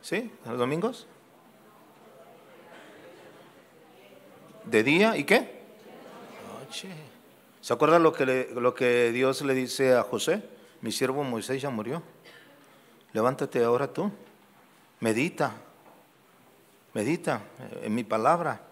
[0.01, 0.31] ¿sí?
[0.47, 1.07] ¿Los domingos?
[4.65, 5.63] ¿De día y qué?
[6.59, 6.89] Noche.
[7.61, 10.43] ¿Se acuerda lo que, lo que Dios le dice a José?
[10.81, 12.03] Mi siervo Moisés ya murió.
[13.13, 14.11] Levántate ahora tú.
[15.05, 15.53] Medita.
[16.95, 17.43] Medita
[17.83, 18.63] en mi palabra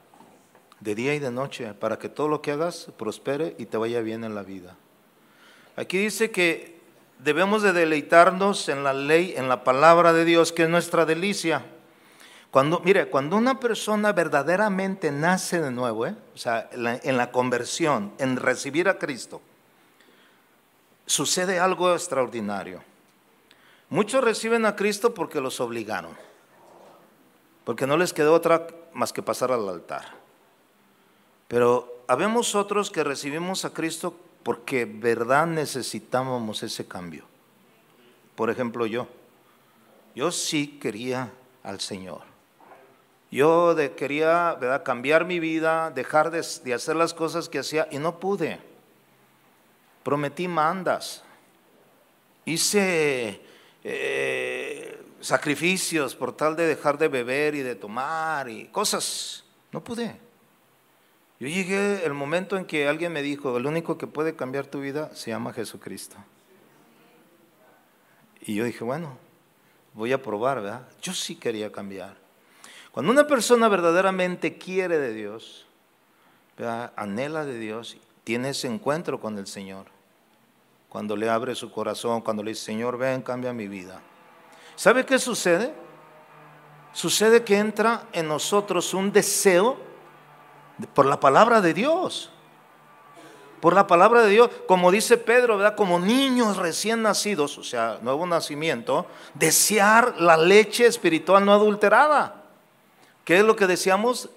[0.80, 4.00] de día y de noche, para que todo lo que hagas prospere y te vaya
[4.00, 4.74] bien en la vida.
[5.76, 6.80] Aquí dice que
[7.18, 11.66] debemos de deleitarnos en la ley, en la palabra de Dios, que es nuestra delicia.
[12.50, 16.14] Cuando, mire, cuando una persona verdaderamente nace de nuevo, ¿eh?
[16.34, 19.42] o sea, en la conversión, en recibir a Cristo,
[21.04, 22.82] sucede algo extraordinario.
[23.92, 26.16] Muchos reciben a Cristo porque los obligaron,
[27.66, 30.14] porque no les quedó otra más que pasar al altar.
[31.46, 37.26] Pero habemos otros que recibimos a Cristo porque verdad necesitábamos ese cambio.
[38.34, 39.08] Por ejemplo, yo.
[40.14, 41.30] Yo sí quería
[41.62, 42.22] al Señor.
[43.30, 44.84] Yo quería ¿verdad?
[44.84, 46.38] cambiar mi vida, dejar de,
[46.72, 48.58] hacer las cosas que hacía y no pude.
[50.02, 51.22] Prometí mandas.
[52.46, 53.51] Hice
[53.84, 59.44] eh, sacrificios por tal de dejar de beber y de tomar y cosas.
[59.72, 60.18] No pude.
[61.40, 64.80] Yo llegué el momento en que alguien me dijo, el único que puede cambiar tu
[64.80, 66.16] vida se llama Jesucristo.
[68.42, 69.18] Y yo dije, bueno,
[69.94, 70.88] voy a probar, ¿verdad?
[71.00, 72.16] Yo sí quería cambiar.
[72.92, 75.66] Cuando una persona verdaderamente quiere de Dios,
[76.96, 79.86] anhela de Dios, tiene ese encuentro con el Señor,
[80.92, 84.02] cuando le abre su corazón, cuando le dice, Señor, ven, cambia mi vida.
[84.76, 85.72] ¿Sabe qué sucede?
[86.92, 89.78] Sucede que entra en nosotros un deseo
[90.92, 92.28] por la palabra de Dios.
[93.62, 95.76] Por la palabra de Dios, como dice Pedro, ¿verdad?
[95.76, 102.42] Como niños recién nacidos, o sea, nuevo nacimiento, desear la leche espiritual no adulterada.
[103.24, 104.28] ¿Qué es lo que deseamos?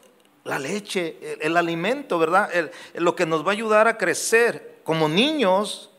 [0.46, 2.50] La leche, el, alimento, ¿verdad?
[2.94, 4.80] lo que nos va a ayudar a crecer.
[4.86, 5.90] Como niños,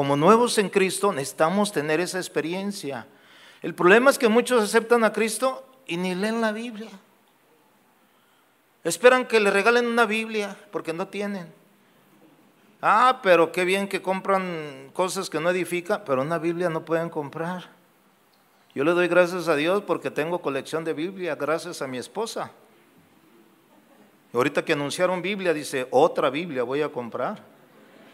[0.00, 3.06] como nuevos en Cristo, necesitamos tener esa experiencia.
[3.60, 6.88] El problema es que muchos aceptan a Cristo y ni leen la Biblia.
[8.82, 11.52] Esperan que le regalen una Biblia porque no tienen.
[12.80, 17.10] Ah, pero qué bien que compran cosas que no edifican, pero una Biblia no pueden
[17.10, 17.68] comprar.
[18.74, 22.50] Yo le doy gracias a Dios porque tengo colección de Biblia, gracias a mi esposa.
[24.32, 27.49] Ahorita que anunciaron Biblia, dice, otra Biblia voy a comprar.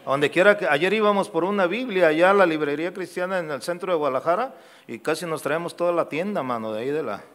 [0.07, 3.51] A donde quiera que, ayer íbamos por una Biblia allá a la librería cristiana en
[3.51, 4.55] el centro de Guadalajara
[4.87, 7.25] y casi nos traemos toda la tienda, mano, de ahí de la,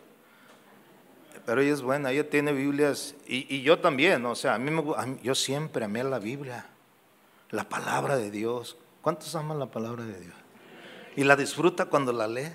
[1.45, 4.83] pero ella es buena, ella tiene Biblias y, yo también, o sea, a mí me,
[5.23, 6.65] yo siempre amé la Biblia,
[7.51, 8.79] la palabra de Dios.
[9.03, 10.35] ¿Cuántos aman la palabra de Dios?
[11.15, 12.55] Y la disfruta cuando la lee.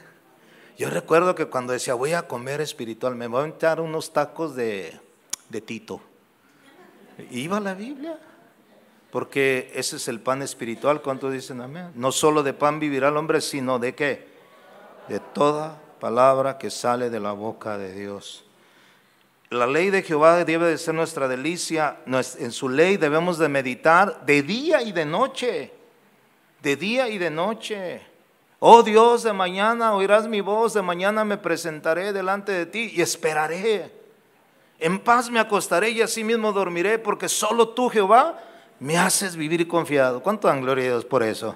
[0.79, 4.55] Yo recuerdo que cuando decía, voy a comer espiritual, me voy a echar unos tacos
[4.55, 4.99] de,
[5.49, 6.01] de Tito.
[7.29, 8.17] Iba la Biblia.
[9.11, 11.01] Porque ese es el pan espiritual.
[11.01, 11.91] ¿Cuántos dicen amén?
[11.95, 14.27] No solo de pan vivirá el hombre, sino de qué?
[15.07, 18.43] De toda palabra que sale de la boca de Dios.
[19.49, 21.99] La ley de Jehová debe de ser nuestra delicia.
[22.05, 25.71] En su ley debemos de meditar de día y de noche.
[26.61, 28.01] De día y de noche.
[28.59, 33.01] Oh Dios, de mañana oirás mi voz, de mañana me presentaré delante de ti y
[33.01, 33.91] esperaré.
[34.79, 38.43] En paz me acostaré y así mismo dormiré, porque solo tú, Jehová,
[38.79, 40.21] me haces vivir confiado.
[40.21, 41.55] ¿Cuánto dan gloria a Dios por eso?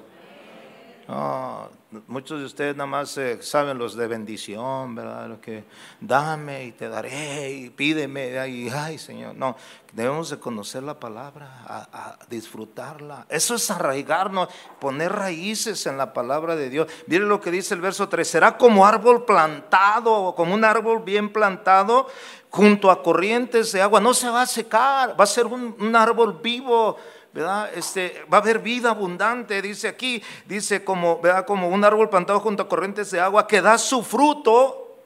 [2.07, 5.27] Muchos de ustedes nada más eh, saben los de bendición, ¿verdad?
[5.27, 5.65] Lo que
[5.99, 9.35] dame y te daré y pídeme y ay Señor.
[9.35, 9.55] No,
[9.91, 13.25] debemos de conocer la palabra, a, disfrutarla.
[13.29, 14.49] Eso es arraigarnos,
[14.79, 16.87] poner raíces en la palabra de Dios.
[17.07, 21.31] Miren lo que dice el verso 3, será como árbol plantado, como un árbol bien
[21.31, 22.07] plantado
[22.49, 23.99] junto a corrientes de agua.
[23.99, 26.97] No se va a secar, va a ser un árbol vivo
[27.33, 27.71] ¿verdad?
[27.73, 31.45] Este, va a haber vida abundante, dice aquí, dice como, ¿verdad?
[31.45, 34.97] como un árbol plantado junto a corrientes de agua que da su fruto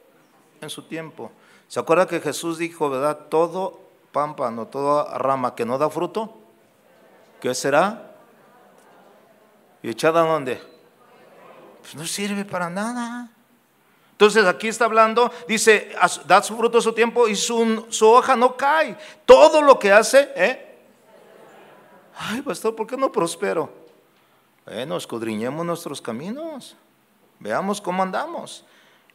[0.61, 1.31] en su tiempo.
[1.67, 3.27] ¿Se acuerda que Jesús dijo, verdad?
[3.29, 3.79] Todo
[4.11, 6.33] pámpano, toda rama que no da fruto,
[7.41, 8.15] ¿qué será?
[9.83, 10.61] ¿Y echada a dónde?
[11.81, 13.29] Pues no sirve para nada.
[14.13, 15.91] Entonces aquí está hablando, dice,
[16.25, 18.97] da su fruto a su tiempo y su, su hoja no cae.
[19.25, 20.74] Todo lo que hace, ¿eh?
[22.17, 23.69] Ay, pastor, ¿por qué no prospero?
[24.65, 26.75] Bueno, escudriñemos nuestros caminos.
[27.39, 28.65] Veamos cómo andamos.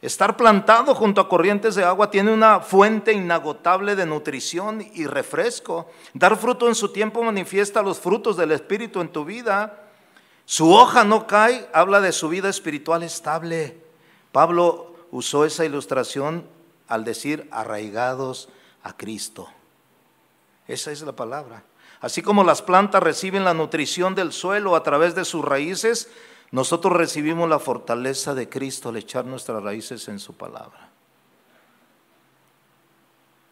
[0.01, 5.89] Estar plantado junto a corrientes de agua tiene una fuente inagotable de nutrición y refresco.
[6.13, 9.89] Dar fruto en su tiempo manifiesta los frutos del Espíritu en tu vida.
[10.45, 13.77] Su hoja no cae, habla de su vida espiritual estable.
[14.31, 16.47] Pablo usó esa ilustración
[16.87, 18.49] al decir arraigados
[18.83, 19.49] a Cristo.
[20.67, 21.63] Esa es la palabra.
[22.01, 26.09] Así como las plantas reciben la nutrición del suelo a través de sus raíces,
[26.49, 30.89] nosotros recibimos la fortaleza de Cristo al echar nuestras raíces en su palabra.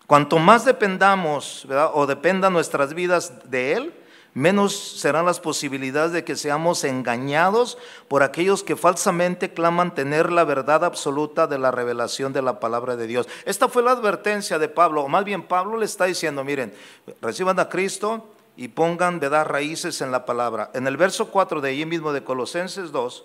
[0.07, 3.93] Cuanto más dependamos o dependan nuestras vidas de Él,
[4.33, 10.43] menos serán las posibilidades de que seamos engañados por aquellos que falsamente claman tener la
[10.43, 13.27] verdad absoluta de la revelación de la palabra de Dios.
[13.45, 16.73] Esta fue la advertencia de Pablo, o más bien Pablo le está diciendo, miren,
[17.21, 18.27] reciban a Cristo,
[18.60, 20.69] y pongan de dar raíces en la palabra.
[20.74, 23.24] En el verso 4 de ahí mismo de Colosenses 2,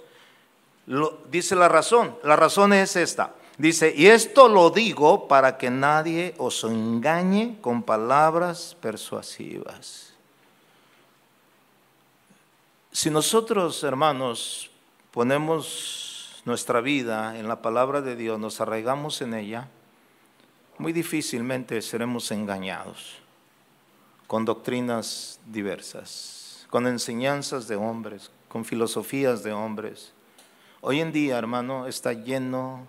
[1.28, 2.16] dice la razón.
[2.22, 3.34] La razón es esta.
[3.58, 10.14] Dice, y esto lo digo para que nadie os engañe con palabras persuasivas.
[12.92, 14.70] Si nosotros, hermanos,
[15.10, 19.66] ponemos nuestra vida en la palabra de Dios, nos arraigamos en ella,
[20.78, 23.23] muy difícilmente seremos engañados
[24.26, 30.12] con doctrinas diversas, con enseñanzas de hombres, con filosofías de hombres.
[30.80, 32.86] Hoy en día, hermano, está lleno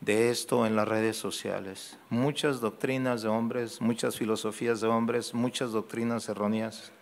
[0.00, 1.98] de esto en las redes sociales.
[2.10, 6.92] Muchas doctrinas de hombres, muchas filosofías de hombres, muchas doctrinas erróneas.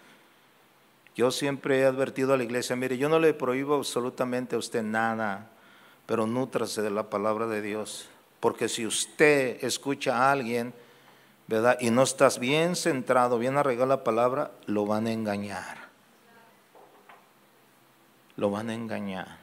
[1.14, 4.82] Yo siempre he advertido a la iglesia, mire, yo no le prohíbo absolutamente a usted
[4.82, 5.50] nada,
[6.04, 8.08] pero nútrase de la palabra de Dios.
[8.40, 10.74] Porque si usted escucha a alguien
[11.48, 11.78] ¿verdad?
[11.80, 15.86] Y no estás bien centrado, bien arreglado la palabra, lo van a engañar.
[18.36, 19.38] Lo van a engañar.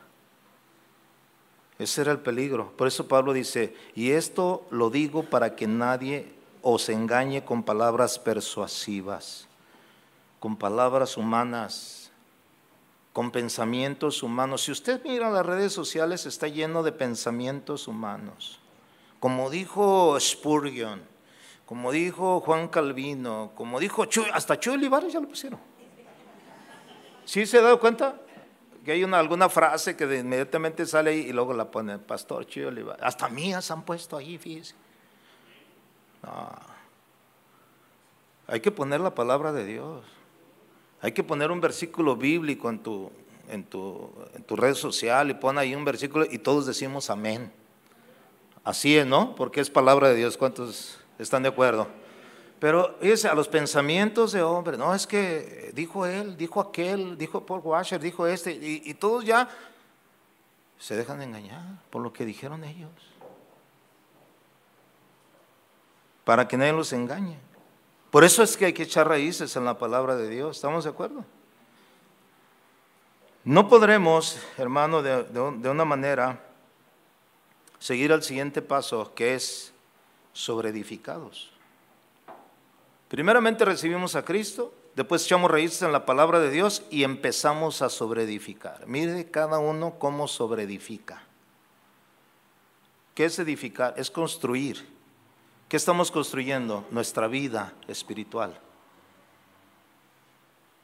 [1.80, 2.72] Ese era el peligro.
[2.78, 8.20] Por eso Pablo dice, y esto lo digo para que nadie os engañe con palabras
[8.20, 9.48] persuasivas,
[10.40, 12.12] con palabras humanas,
[13.12, 14.64] con pensamientos humanos.
[14.64, 18.60] Si usted mira las redes sociales, está lleno de pensamientos humanos.
[19.20, 21.13] Como dijo Spurgeon,
[21.66, 25.60] como dijo Juan Calvino, como dijo Chuy, hasta Chuy Olivares ya lo pusieron.
[27.26, 28.20] ¿Sí se ha dado cuenta?
[28.84, 32.64] Que hay una, alguna frase que inmediatamente sale ahí y luego la pone Pastor Chuy
[32.64, 33.02] Olivares.
[33.02, 34.76] Hasta mías han puesto ahí, fíjese.
[38.48, 40.04] Hay que poner la palabra de Dios.
[41.02, 43.10] Hay que poner un versículo bíblico en tu,
[43.50, 47.52] en tu, en tu red social y pon ahí un versículo y todos decimos amén.
[48.66, 49.36] Así es, ¿no?
[49.36, 50.38] Porque es palabra de Dios.
[50.38, 51.88] ¿Cuántos ¿Están de acuerdo?
[52.64, 57.46] Pero fíjese, a los pensamientos de hombre, no, es que dijo él, dijo aquel, dijo
[57.46, 59.50] Paul Washer, dijo este, y, todos ya
[60.80, 62.90] se dejan engañar por lo que dijeron ellos.
[66.24, 67.38] Para que nadie los engañe.
[68.10, 70.56] Por eso es que hay que echar raíces en la palabra de Dios.
[70.56, 71.26] ¿Estamos de acuerdo?
[73.44, 76.42] No podremos, hermano, de una manera
[77.78, 79.73] seguir al siguiente paso, que es
[80.34, 81.52] sobreedificados.
[83.08, 87.90] Primeramente recibimos a Cristo, después echamos raíces en la palabra de Dios y empezamos a
[87.90, 88.88] sobreedificar.
[88.88, 91.24] Mire cada uno cómo sobreedifica.
[93.14, 93.94] ¿Qué es edificar?
[93.98, 94.92] Es construir.
[95.70, 96.86] ¿Qué estamos construyendo?
[96.90, 98.60] Nuestra vida espiritual.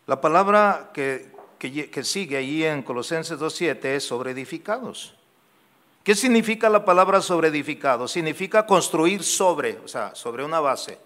[0.05, 5.15] La palabra que, que, sigue ahí en Colosenses 2.7 es sobre edificados.
[6.09, 8.07] ¿Qué significa la palabra sobre edificado?
[8.07, 10.97] Significa construir sobre, o sea, sobre una base,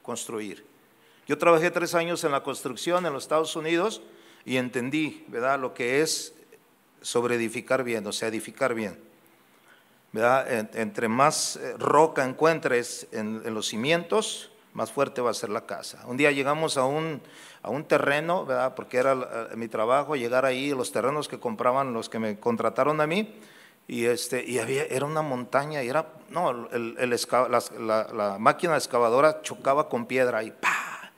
[0.00, 0.64] construir.
[1.26, 4.00] Yo trabajé tres años en la construcción en los Estados Unidos
[4.44, 6.34] y entendí, ¿verdad?, lo que es
[7.02, 8.96] sobre edificar bien, o sea, edificar bien.
[10.12, 10.46] ¿verdad?
[10.78, 15.66] Entre más eh, roca encuentres en, en los cimientos, más fuerte va a ser la
[15.66, 16.04] casa.
[16.06, 17.20] Un día llegamos a un,
[17.60, 18.76] a un terreno, ¿verdad?
[18.76, 23.08] porque era mi trabajo llegar ahí, los terrenos que compraban los que me contrataron a
[23.08, 23.34] mí,
[23.86, 29.88] y, este, y había, era una montaña, y era, no, el, la, máquina excavadora chocaba
[29.88, 31.12] con piedra y ¡pa!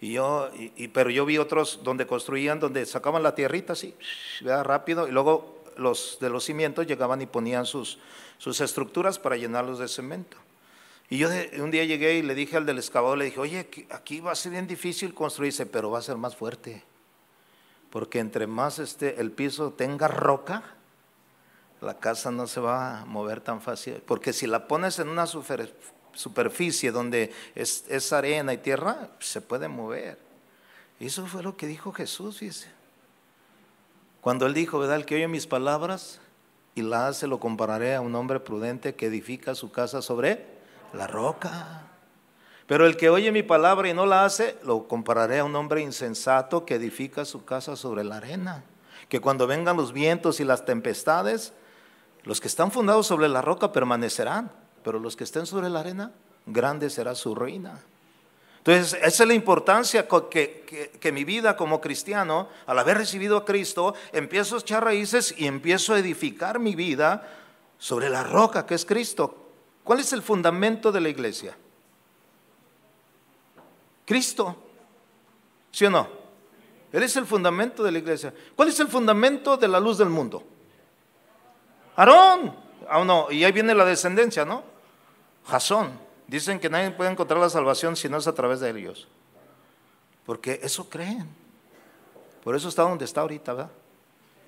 [0.00, 3.94] Y yo, y, pero yo vi otros donde construían, donde sacaban la tierrita así,
[4.42, 4.64] ¿verdad?
[4.64, 7.98] rápido, y luego los de los cimientos llegaban y ponían sus,
[8.38, 10.36] sus estructuras para llenarlos de cemento.
[11.08, 11.28] Y yo
[11.58, 14.36] un día llegué y le dije al del excavador, le dije, oye, aquí va a
[14.36, 16.84] ser bien difícil construirse, pero va a ser más fuerte.
[17.90, 20.62] Porque entre más este, el piso tenga roca,
[21.80, 24.02] la casa no se va a mover tan fácil.
[24.06, 30.18] Porque si la pones en una superficie donde es, arena y tierra, se puede mover.
[30.98, 32.68] Y eso fue lo que dijo Jesús, dice.
[34.20, 34.96] Cuando él dijo, ¿verdad?
[34.96, 36.20] El que oye mis palabras
[36.74, 40.44] y la hace, lo compararé a un hombre prudente que edifica su casa sobre
[40.92, 41.86] la roca.
[42.66, 45.80] Pero el que oye mi palabra y no la hace, lo compararé a un hombre
[45.80, 48.64] insensato que edifica su casa sobre la arena.
[49.08, 51.54] Que cuando vengan los vientos y las tempestades,
[52.24, 54.50] los que están fundados sobre la roca permanecerán,
[54.84, 56.12] pero los que estén sobre la arena,
[56.46, 57.80] grande será su ruina.
[58.58, 63.44] Entonces, esa es la importancia que, que, mi vida como cristiano, al haber recibido a
[63.46, 67.26] Cristo, empiezo a echar raíces y empiezo a edificar mi vida
[67.78, 69.34] sobre la roca que es Cristo.
[69.82, 71.56] ¿Cuál es el fundamento de la iglesia?
[74.04, 74.56] Cristo.
[75.72, 76.08] ¿Sí o no?
[76.92, 78.34] Él es el fundamento de la iglesia.
[78.54, 80.44] ¿Cuál es el fundamento de la luz del mundo?
[82.00, 82.56] Aarón.
[82.88, 84.64] Ah, no, y ahí viene la descendencia, ¿no?
[85.46, 85.98] Jasón.
[86.26, 89.06] Dicen que nadie puede encontrar la salvación si no es a través de ellos.
[90.24, 91.28] Porque eso creen.
[92.42, 93.70] Por eso está donde está ahorita, ¿verdad?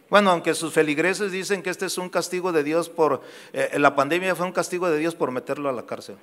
[0.08, 3.94] Bueno, aunque sus feligreses dicen que este es un castigo de Dios por, eh, la
[3.94, 6.16] pandemia fue un castigo de Dios por meterlo a la cárcel.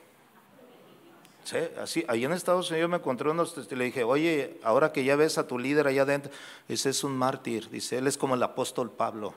[1.44, 5.04] Sí, así, ahí en Estados Unidos me encontré unos, y le dije, oye, ahora que
[5.04, 6.32] ya ves a tu líder allá adentro,
[6.68, 9.34] ese es un mártir, dice, él es como el apóstol Pablo.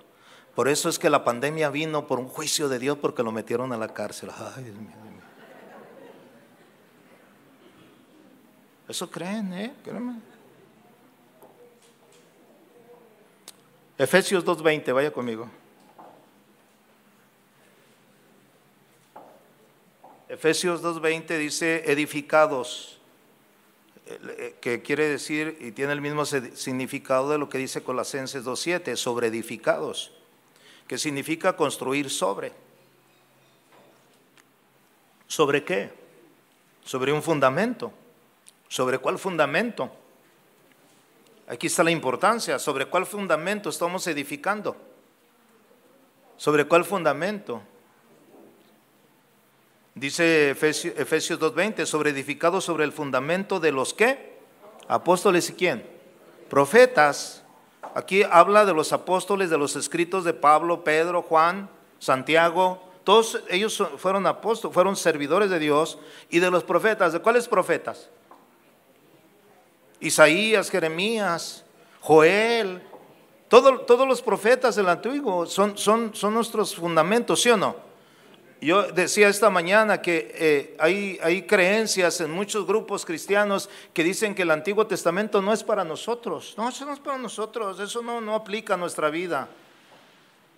[0.55, 3.73] Por eso es que la pandemia vino por un juicio de Dios porque lo metieron
[3.73, 4.31] a la cárcel.
[4.57, 4.91] Ay, Dios mío,
[8.89, 9.75] Eso creen, ¿eh?
[9.83, 10.21] Créeme.
[13.97, 15.49] Efesios 2.20, vaya conmigo.
[20.29, 22.99] Efesios 2.20 dice edificados,
[24.07, 28.97] eh, que quiere decir y tiene el mismo significado de lo que dice Colosenses 2.7,
[28.97, 30.13] sobre edificados,
[30.87, 32.53] que significa construir sobre.
[35.27, 35.91] ¿Sobre qué?
[36.85, 37.93] Sobre un fundamento.
[38.69, 39.91] ¿Sobre cuál fundamento?
[41.49, 42.59] Aquí está la importancia.
[42.59, 44.77] ¿Sobre cuál fundamento estamos edificando?
[46.37, 47.63] ¿Sobre cuál fundamento?
[49.95, 54.39] Dice Efesios, 2.20, sobre edificado sobre el fundamento de los qué?
[54.89, 55.87] Apóstoles y quién?
[56.49, 57.42] Profetas.
[57.95, 61.69] Aquí habla de los apóstoles, de los escritos de Pablo, Pedro, Juan,
[61.99, 62.83] Santiago.
[63.05, 65.99] Todos ellos fueron apóstoles, fueron servidores de Dios.
[66.31, 68.09] Y de los profetas, ¿de cuáles profetas?
[70.01, 71.65] Isaías, Jeremías,
[72.01, 72.83] Joel,
[73.49, 77.77] todos los profetas del antiguo son, son, son, nuestros fundamentos, ¿sí o no?
[78.63, 84.43] Yo decía esta mañana que eh, hay, creencias en muchos grupos cristianos que dicen que
[84.43, 86.55] el Antiguo Testamento no es para nosotros.
[86.57, 89.49] No, eso no es para nosotros, eso no aplica a nuestra vida.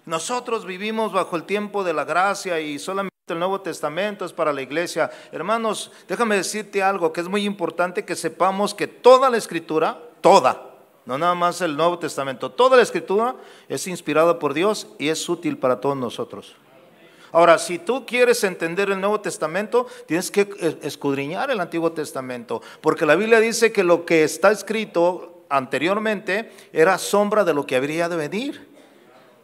[0.05, 4.53] Nosotros vivimos bajo el tiempo de la gracia y solamente el Nuevo Testamento es para
[4.53, 5.11] la iglesia.
[5.33, 10.75] Hermanos, déjame decirte algo que es muy importante que sepamos que toda la escritura, toda,
[11.07, 13.35] no nada más el Nuevo Testamento, toda la escritura
[13.67, 16.55] es inspirada por Dios y es útil para todos nosotros.
[17.35, 20.49] Ahora, si tú quieres entender el Nuevo Testamento, tienes que
[20.83, 26.97] escudriñar el Antiguo Testamento, porque la Biblia dice que lo que está escrito anteriormente era
[26.97, 28.69] sombra de lo que habría de venir.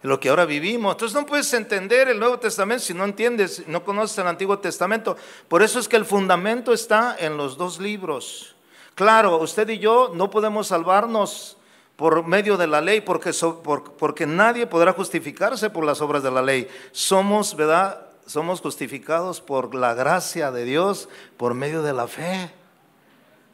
[0.03, 0.93] lo que ahora vivimos.
[0.95, 5.17] Entonces no puedes entender el Nuevo Testamento si no entiendes, no conoces el Antiguo Testamento.
[5.49, 8.55] Por eso es que el fundamento está en los dos libros.
[8.95, 11.59] Claro, usted y yo no podemos salvarnos
[12.01, 13.31] por medio de la ley porque,
[13.99, 16.67] porque nadie podrá justificarse por las obras de la ley.
[16.93, 18.07] Somos, ¿verdad?
[18.25, 22.51] Somos justificados por la gracia de Dios por medio de la fe.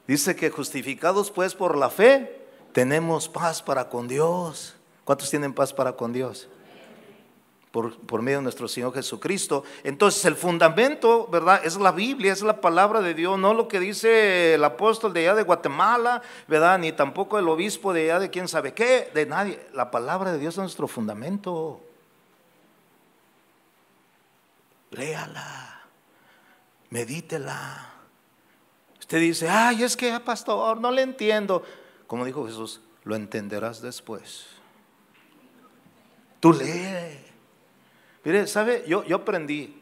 [0.06, 2.40] Dice que justificados pues por la fe
[2.70, 4.76] tenemos paz para con Dios.
[5.02, 6.48] ¿Cuántos tienen paz para con Dios?
[7.82, 9.62] Por, medio de nuestro Señor Jesucristo.
[9.84, 11.60] Entonces el fundamento, ¿verdad?
[11.62, 15.20] Es la Biblia, es la palabra de Dios, no lo que dice el apóstol de
[15.20, 16.78] allá de Guatemala, ¿verdad?
[16.78, 19.60] Ni tampoco el obispo de allá de quién sabe qué, de nadie.
[19.74, 21.82] La palabra de Dios es nuestro fundamento.
[24.92, 25.82] Léala,
[26.88, 27.92] medítela.
[28.98, 31.62] Usted dice, ay, es que, pastor, no le entiendo.
[32.06, 34.46] Como dijo Jesús, lo entenderás después.
[36.40, 37.25] Tú lee.
[38.26, 38.82] Mire, ¿sabe?
[38.88, 39.80] Yo, yo aprendí.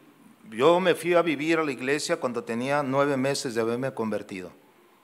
[0.51, 4.51] Yo me fui a vivir a la iglesia cuando tenía nueve meses de haberme convertido.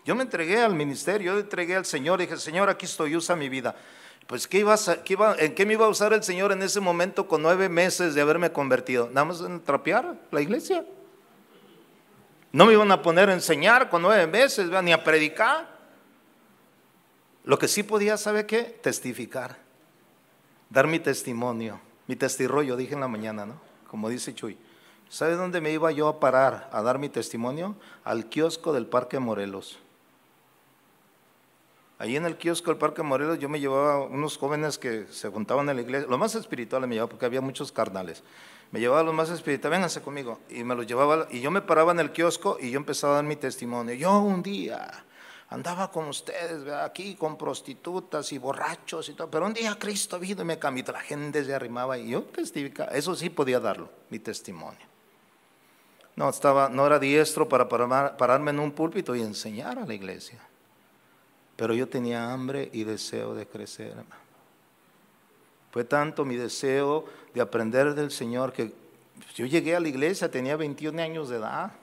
[0.05, 3.35] Yo me entregué al ministerio, yo entregué al Señor y dije, Señor, aquí estoy, usa
[3.35, 3.75] mi vida.
[4.27, 6.79] Pues, ¿qué iba qué iba, ¿en qué me iba a usar el Señor en ese
[6.81, 9.09] momento con nueve meses de haberme convertido?
[9.09, 10.85] Nada más en trapear la iglesia.
[12.51, 15.67] No me iban a poner a enseñar con nueve meses, ni a predicar.
[17.43, 18.61] Lo que sí podía, ¿sabe qué?
[18.83, 19.57] Testificar
[20.71, 21.79] dar mi testimonio,
[22.11, 23.53] mi testirrollo, dije en la mañana, ¿no?
[23.87, 24.57] Como dice Chuy.
[25.07, 27.77] ¿Sabe dónde me iba yo a parar a dar mi testimonio?
[28.03, 29.79] Al kiosco del Parque Morelos.
[31.99, 35.69] Allí en el kiosco del Parque Morelos yo me llevaba unos jóvenes que se juntaban
[35.69, 38.23] en la iglesia, los más espirituales me llevaba porque había muchos carnales.
[38.71, 40.37] Me llevaba a los más espirituales, vénganse conmigo.
[40.49, 43.15] Y me los llevaba, y yo me paraba en el kiosco y yo empezaba a
[43.15, 43.95] dar mi testimonio.
[43.95, 45.05] Yo un día
[45.51, 50.41] andaba con ustedes, aquí con prostitutas y borrachos y todo, pero un día Cristo vino
[50.41, 54.19] y me cambió, la gente se arrimaba y yo testificaba, eso sí podía darlo, mi
[54.19, 54.79] testimonio.
[56.15, 60.39] No, estaba, no era diestro para pararme en un púlpito y enseñar a la iglesia,
[61.57, 63.93] pero yo tenía hambre y deseo de crecer.
[65.71, 68.73] Fue tanto mi deseo de aprender del Señor que
[69.35, 71.73] yo llegué a la iglesia, tenía 21 años de edad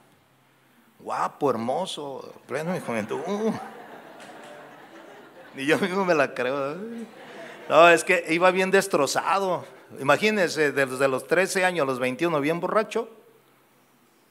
[1.00, 3.20] guapo, hermoso, pleno mi juventud.
[5.56, 6.76] Y yo mismo me la creo.
[7.68, 9.64] No, es que iba bien destrozado.
[10.00, 13.08] Imagínense, desde los 13 años a los 21, bien borracho.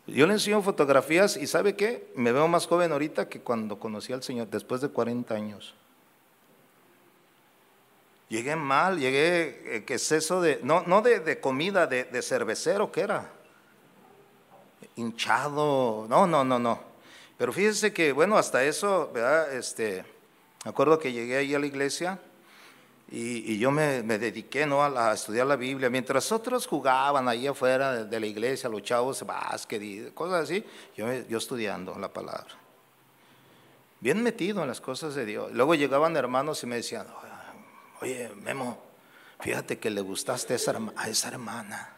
[0.05, 2.09] Yo le enseño fotografías y ¿sabe qué?
[2.15, 5.75] Me veo más joven ahorita que cuando conocí al Señor, después de 40 años.
[8.29, 13.01] Llegué mal, llegué, eh, que exceso de, no, no de, comida, de, de cervecero, ¿qué
[13.01, 13.31] era?
[14.97, 16.79] Hinchado, no, no, no, no.
[17.37, 19.53] Pero fíjese que, bueno, hasta eso, ¿verdad?
[19.53, 20.03] Este,
[20.65, 22.19] me acuerdo que llegué ahí a la iglesia
[23.09, 24.83] y, yo me, dediqué ¿no?
[24.83, 25.89] a, estudiar la Biblia.
[25.89, 30.63] Mientras otros jugaban ahí afuera de, la iglesia, los chavos, básquet y cosas así,
[30.95, 32.55] yo, yo estudiando la palabra.
[33.99, 35.51] Bien metido en las cosas de Dios.
[35.53, 37.07] Luego llegaban hermanos y me decían,
[38.01, 38.77] oye, Memo,
[39.39, 41.96] fíjate que le gustaste a esa hermana.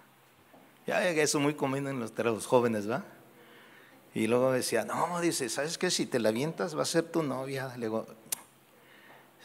[0.89, 3.03] Ya eso es muy común en los, jóvenes, ¿va?
[4.15, 5.91] Y luego decía, no, dice, ¿sabes qué?
[5.91, 7.71] Si te la avientas va a ser tu novia.
[7.75, 8.07] Le digo,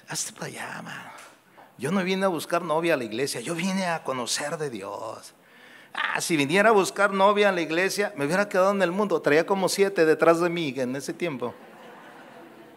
[0.08, 1.10] hazte para allá, mano.
[1.76, 5.34] Yo no vine a buscar novia a la iglesia, yo vine a conocer de Dios.
[5.92, 9.20] Ah, si viniera a buscar novia en la iglesia, me hubiera quedado en el mundo.
[9.20, 11.52] Traía como siete detrás de mí en ese tiempo.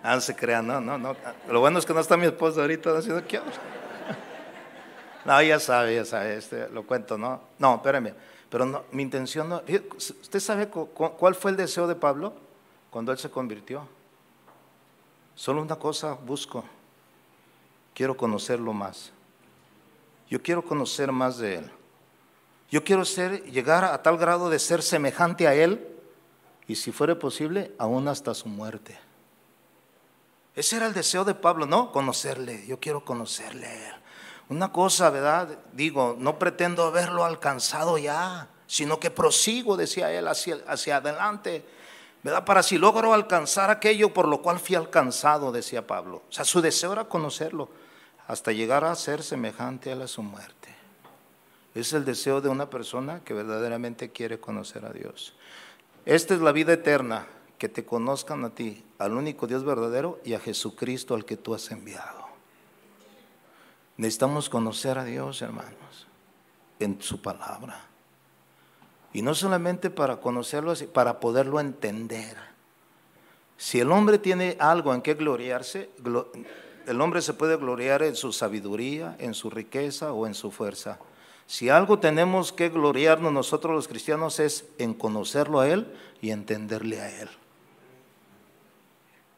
[0.03, 1.15] Ah, no se crean, no, no, no.
[1.47, 3.39] Lo bueno es que no está mi esposa ahorita haciendo qué
[5.23, 7.43] No, ya sabe, ya sabe, este, lo cuento, ¿no?
[7.59, 8.13] No, espérame.
[8.49, 9.61] Pero no, mi intención no...
[9.97, 12.33] ¿Usted sabe cuál fue el deseo de Pablo
[12.89, 13.87] cuando él se convirtió?
[15.35, 16.63] Solo una cosa busco.
[17.93, 19.11] Quiero conocerlo más.
[20.29, 21.71] Yo quiero conocer más de él.
[22.69, 25.87] Yo quiero ser, llegar a tal grado de ser semejante a él
[26.67, 28.97] y si fuera posible, aún hasta su muerte.
[30.53, 31.91] Ese era el deseo de Pablo, ¿no?
[31.91, 32.65] Conocerle.
[32.67, 33.95] Yo quiero conocerle a él.
[34.49, 35.59] Una cosa, ¿verdad?
[35.73, 41.65] Digo, no pretendo haberlo alcanzado ya, sino que prosigo, decía él, hacia, adelante,
[42.23, 42.45] ¿verdad?
[42.45, 46.23] Para si logro alcanzar aquello por lo cual fui alcanzado, decía Pablo.
[46.29, 47.69] O sea, su deseo era conocerlo,
[48.27, 50.75] hasta llegar a ser semejante a la su muerte.
[51.75, 55.35] Es el deseo de una persona que verdaderamente quiere conocer a Dios.
[56.05, 57.27] Esta es la vida eterna,
[57.57, 61.53] que te conozcan a ti, al único Dios verdadero y a Jesucristo al que tú
[61.53, 62.26] has enviado.
[63.97, 66.07] Necesitamos conocer a Dios, hermanos,
[66.79, 67.81] en su palabra.
[69.11, 72.37] Y no solamente para conocerlo, para poderlo entender.
[73.57, 75.89] Si el hombre tiene algo en que gloriarse,
[76.85, 80.99] el hombre se puede gloriar en su sabiduría, en su riqueza o en su fuerza.
[81.47, 85.87] Si algo tenemos que gloriarnos nosotros los cristianos es en conocerlo a Él
[86.21, 87.29] y entenderle a Él.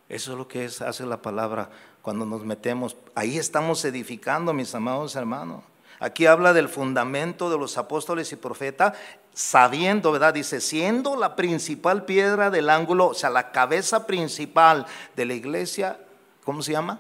[0.10, 1.70] Eso es lo que es, hace la palabra
[2.02, 2.98] cuando nos metemos.
[3.14, 5.64] Ahí estamos edificando, mis amados hermanos.
[6.00, 8.98] Aquí habla del fundamento de los apóstoles y profetas,
[9.34, 10.34] sabiendo, ¿verdad?
[10.34, 16.00] Dice, siendo la principal piedra del ángulo, o sea, la cabeza principal de la iglesia,
[16.44, 17.00] ¿cómo se llama?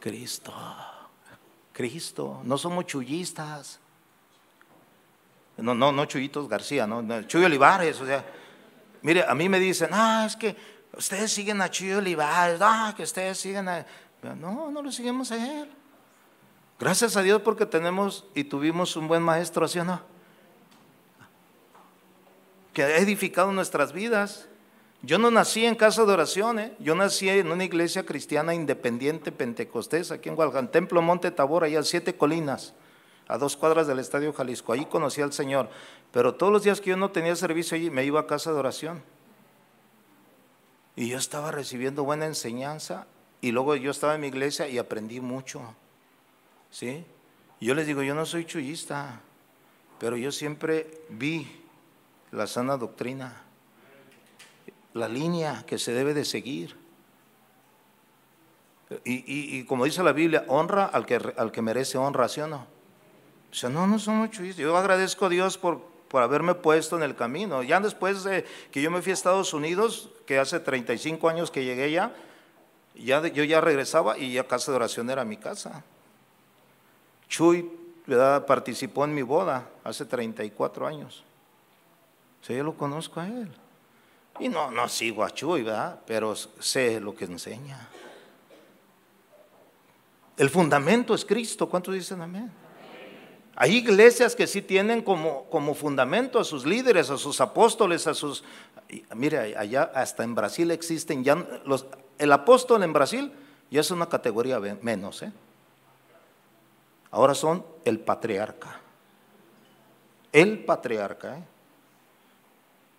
[0.00, 0.54] Cristo.
[1.72, 2.40] Cristo.
[2.44, 3.80] No somos chullistas.
[5.56, 8.24] No, no, no Chuyitos García, no, Chuy Olivares, o sea.
[9.02, 10.56] Mire, a mí me dicen, ah, es que
[10.96, 13.86] ustedes siguen a Chuy Olivares, ah, que ustedes siguen a...
[14.22, 15.70] No, no lo seguimos a él.
[16.78, 20.00] Gracias a Dios porque tenemos y tuvimos un buen maestro, ¿sí o no?
[22.72, 24.48] Que ha edificado nuestras vidas.
[25.02, 26.74] Yo no nací en casa de oración, ¿eh?
[26.78, 31.78] yo nací en una iglesia cristiana independiente pentecostés, aquí en Guadalajara, Templo Monte Tabor, allá
[31.78, 32.72] en Siete Colinas,
[33.28, 34.72] a dos cuadras del Estadio Jalisco.
[34.72, 35.68] Ahí conocí al Señor.
[36.10, 38.58] Pero todos los días que yo no tenía servicio allí, me iba a casa de
[38.58, 39.02] oración.
[40.96, 43.06] Y yo estaba recibiendo buena enseñanza.
[43.40, 45.74] Y luego yo estaba en mi iglesia y aprendí mucho.
[46.70, 47.04] ¿Sí?
[47.60, 49.20] yo les digo, yo no soy chullista,
[49.98, 51.46] pero yo siempre vi
[52.30, 53.42] la sana doctrina,
[54.92, 56.76] la línea que se debe de seguir.
[59.04, 62.66] Y, como dice la Biblia, honra al que, al que merece honra, ¿sí o no?
[63.50, 64.62] O sea, no, no somos chullistas.
[64.62, 65.80] Yo agradezco a Dios por,
[66.14, 67.64] por haberme puesto en el camino.
[67.64, 71.64] Ya después de que yo me fui a Estados Unidos, que hace 35 años que
[71.64, 72.14] llegué ya,
[72.94, 75.82] ya yo ya regresaba y ya casa de oración era mi casa.
[77.28, 77.68] Chuy
[78.46, 81.24] participó en mi boda hace 34 años.
[82.42, 83.52] Sí, yo lo conozco a él.
[84.38, 85.98] Y no, no sigo a Chuy, ¿verdad?
[86.06, 87.88] Pero sé lo que enseña.
[90.36, 91.68] El fundamento es Cristo.
[91.68, 92.63] ¿Cuántos dicen amén?
[93.56, 98.14] Hay iglesias que sí tienen como, como fundamento a sus líderes, a sus apóstoles, a
[98.14, 98.42] sus...
[99.14, 101.86] Mire, allá hasta en Brasil existen ya los...
[102.18, 103.32] El apóstol en Brasil
[103.70, 105.32] ya es una categoría menos, ¿eh?
[107.10, 108.80] Ahora son el patriarca.
[110.32, 111.36] El patriarca.
[111.36, 111.44] ¿eh?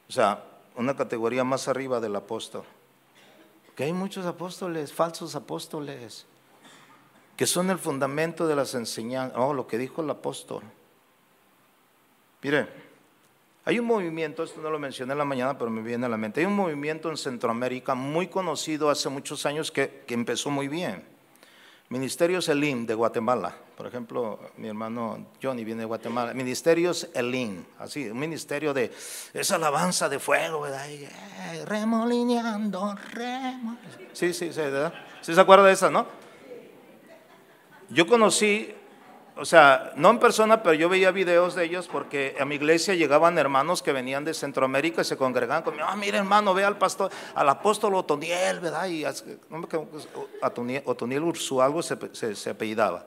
[0.08, 0.42] O sea,
[0.78, 2.64] una categoría más arriba del apóstol.
[3.76, 6.26] Que hay muchos apóstoles, falsos apóstoles,
[7.36, 9.38] que son el fundamento de las enseñanzas.
[9.38, 10.64] Oh, lo que dijo el apóstol.
[12.42, 12.68] Mire,
[13.66, 16.18] hay un movimiento, esto no lo mencioné en la mañana, pero me viene a la
[16.18, 16.42] mente.
[16.42, 21.04] Hay un movimiento en Centroamérica muy conocido hace muchos años que, que empezó muy bien.
[21.90, 26.34] Ministerios Elim de Guatemala, por ejemplo, mi hermano Johnny viene de Guatemala.
[26.34, 28.92] Ministerios Elim, así, un ministerio de
[29.34, 30.90] esa alabanza de fuego, ¿verdad?
[30.90, 32.96] Eh, remolineando,
[34.14, 34.94] Sí, sí, sí, ¿verdad?
[35.22, 36.08] ¿Sí se acuerda de esa, no?
[37.96, 38.76] Yo conocí
[39.38, 42.96] o sea, no en persona, pero yo veía videos de ellos porque a mi iglesia
[42.96, 45.86] llegaban hermanos que venían de Centroamérica y se congregaban conmigo.
[45.90, 48.88] Ah, mire hermano, ve al pastor, al apóstol Otoniel, ¿verdad?
[48.88, 49.04] Y
[50.86, 53.06] Otoniel Ursualgo se, se, apellidaba.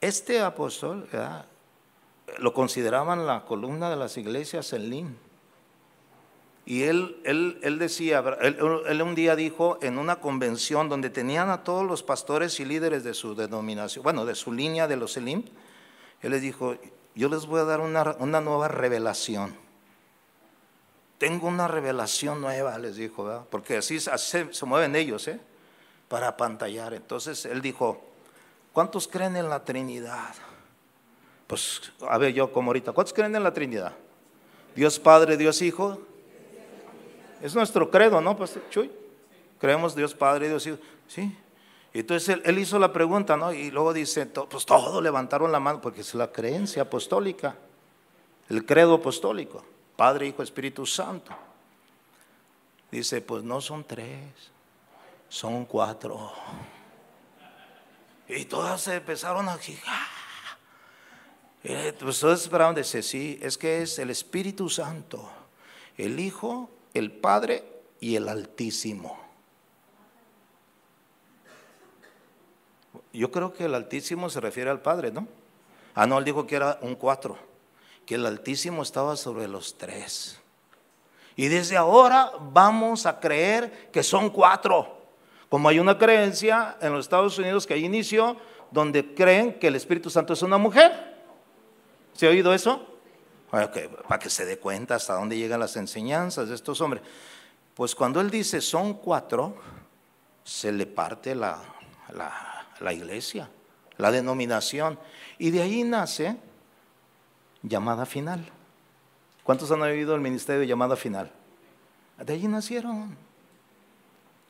[0.00, 1.46] Este apóstol, ¿verdad?
[2.38, 5.18] Lo consideraban la columna de las iglesias en Lin.
[6.68, 11.62] Y él, él, él decía, él, un día dijo en una convención donde tenían a
[11.62, 15.44] todos los pastores y líderes de su denominación, bueno, de su línea de los Elim,
[16.22, 16.76] él les dijo,
[17.14, 19.54] yo les voy a dar una, una nueva revelación.
[21.18, 23.44] Tengo una revelación nueva, les dijo, ¿verdad?
[23.48, 25.38] porque así, se, mueven ellos, ¿eh?
[26.08, 26.94] Para pantallar.
[26.94, 28.02] Entonces él dijo,
[28.72, 30.34] ¿cuántos creen en la Trinidad?
[31.46, 33.92] Pues, a ver, yo como ahorita, ¿cuántos creen en la Trinidad?
[34.74, 36.00] Dios Padre, Dios Hijo,
[37.42, 38.90] es nuestro credo, ¿no, Pastor Chuy?
[39.58, 40.78] Creemos Dios Padre Dios Hijo.
[41.08, 41.36] Sí.
[41.92, 43.52] Y entonces él, hizo la pregunta, ¿no?
[43.52, 47.56] Y luego dice, pues todos levantaron la mano, porque es la creencia apostólica,
[48.50, 49.64] el credo apostólico,
[49.96, 51.32] Padre, Hijo, Espíritu Santo.
[52.90, 54.30] Dice, pues no son tres,
[55.28, 56.32] son cuatro.
[58.28, 60.06] Y todas se empezaron a girar.
[61.98, 65.30] Pues todos esperaron, dice, sí, es que es el Espíritu Santo,
[65.96, 67.64] el Hijo el Padre
[68.00, 69.18] y el Altísimo.
[73.12, 75.26] Yo creo que el Altísimo se refiere al Padre, ¿no?
[75.94, 77.38] Ah, no, él dijo que era un cuatro,
[78.04, 80.38] que el Altísimo estaba sobre los tres.
[81.36, 84.96] Y desde ahora vamos a creer que son cuatro.
[85.48, 88.36] Como hay una creencia en los Estados Unidos que ahí inició,
[88.70, 91.16] donde creen que el Espíritu Santo es una mujer.
[92.14, 92.95] ¿Se ha oído eso?
[93.50, 97.02] Para que se dé cuenta hasta dónde llegan las enseñanzas de estos hombres.
[97.74, 99.54] Pues cuando él dice son cuatro,
[100.42, 101.60] se le parte la,
[102.80, 103.50] la, iglesia,
[103.98, 104.98] la denominación.
[105.38, 106.36] Y de ahí nace
[107.62, 108.50] llamada final.
[109.42, 111.30] ¿Cuántos han oído el ministerio de llamada final?
[112.18, 113.16] De allí nacieron.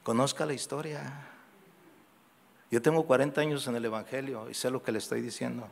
[0.02, 1.28] Conozca la historia.
[2.70, 5.66] Yo tengo 40 años en el Evangelio y sé lo que le estoy diciendo.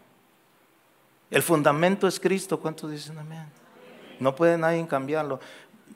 [1.31, 2.61] El fundamento es Cristo.
[2.61, 3.47] ¿Cuántos dicen amén?
[4.21, 5.41] No puede nadie cambiarlo.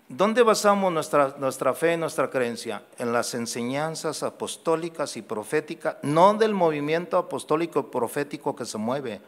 [0.08, 2.82] ¿Dónde basamos nuestra, nuestra fe y nuestra creencia?
[2.98, 9.20] En las enseñanzas apostólicas y proféticas, no del movimiento apostólico y profético que se mueve,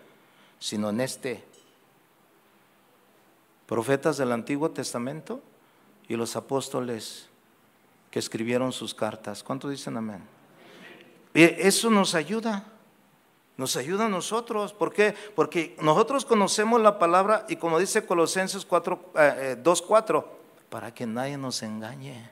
[0.59, 1.45] sino en este.
[3.67, 5.43] Profetas del Antiguo Testamento
[6.09, 7.29] y los apóstoles
[8.11, 9.43] que escribieron sus cartas.
[9.43, 10.23] ¿Cuántos dicen amén?
[11.35, 12.65] Eso nos ayuda.
[13.61, 14.73] Nos ayuda a nosotros.
[14.73, 15.15] ¿Por qué?
[15.37, 19.13] Porque nosotros conocemos la palabra y como dice Colosenses 4,
[19.63, 20.39] 2, 4,
[20.71, 22.31] para que nadie nos engañe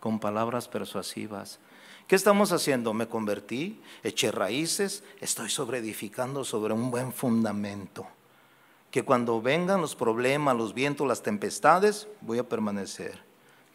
[0.00, 1.58] con palabras persuasivas.
[2.06, 2.94] ¿Qué estamos haciendo?
[2.94, 8.06] Me convertí, eché raíces, estoy sobreedificando sobre un buen fundamento.
[8.90, 13.22] Que cuando vengan los problemas, los vientos, las tempestades, voy a permanecer.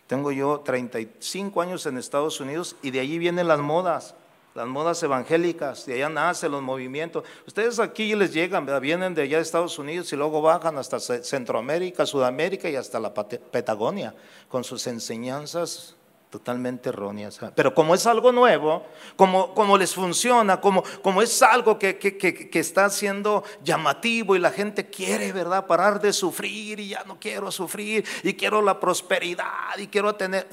[0.08, 4.16] Tengo yo 35 años en Estados Unidos y de allí vienen las modas
[4.58, 7.24] las modas evangélicas, de allá nacen los movimientos.
[7.45, 12.08] Ustedes aquí les llegan, vienen de allá de Estados Unidos y luego bajan hasta Centroamérica,
[12.08, 14.16] Sudamérica y hasta la Patagonia
[14.49, 15.95] con sus enseñanzas
[16.32, 17.39] totalmente erróneas.
[17.53, 18.84] Pero como es algo nuevo,
[19.16, 24.39] como, como les funciona, como, como es algo que, que, que, está siendo llamativo y
[24.39, 28.80] la gente quiere, ¿verdad?, parar de sufrir y ya no quiero sufrir y quiero la
[28.80, 30.47] prosperidad y quiero tener,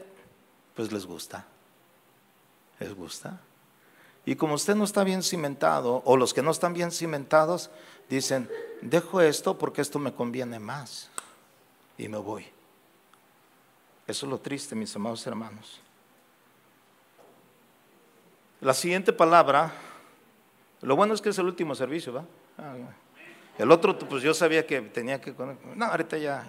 [0.74, 1.46] pues les gusta.
[2.78, 3.40] ¿Les gusta?
[4.26, 7.70] Y como usted no está bien cimentado, o los que no están bien cimentados,
[8.08, 8.50] dicen,
[8.80, 11.10] dejo esto porque esto me conviene más.
[11.98, 12.46] Y me voy.
[14.06, 15.80] Eso es lo triste, mis amados hermanos.
[18.60, 19.72] La siguiente palabra,
[20.80, 22.24] lo bueno es que es el último servicio, ¿va?
[22.56, 22.74] Ah,
[23.58, 25.34] el otro, pues yo sabía que tenía que...
[25.76, 26.46] No, ahorita ya.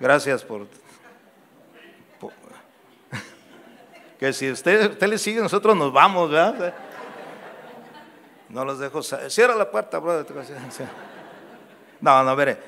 [0.00, 0.66] Gracias por
[4.18, 6.74] que si usted, usted le sigue, nosotros nos vamos, ¿verdad?
[8.48, 9.02] No los dejo.
[9.02, 10.26] Cierra la puerta, brother.
[12.00, 12.58] No, no, veré.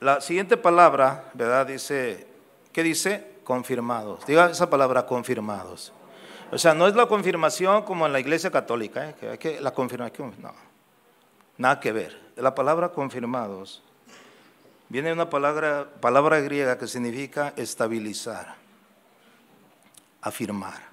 [0.00, 1.66] La siguiente palabra, ¿verdad?
[1.66, 2.26] Dice,
[2.72, 3.40] ¿qué dice?
[3.44, 4.24] Confirmados.
[4.26, 5.92] Diga esa palabra, confirmados.
[6.52, 9.58] O sea, no es la confirmación como en la iglesia católica, ¿eh?
[9.60, 10.52] la confirmación, no.
[11.58, 12.18] Nada que ver.
[12.36, 13.82] La palabra confirmados
[14.88, 18.56] viene de una palabra, palabra griega que significa estabilizar
[20.22, 20.90] afirmar.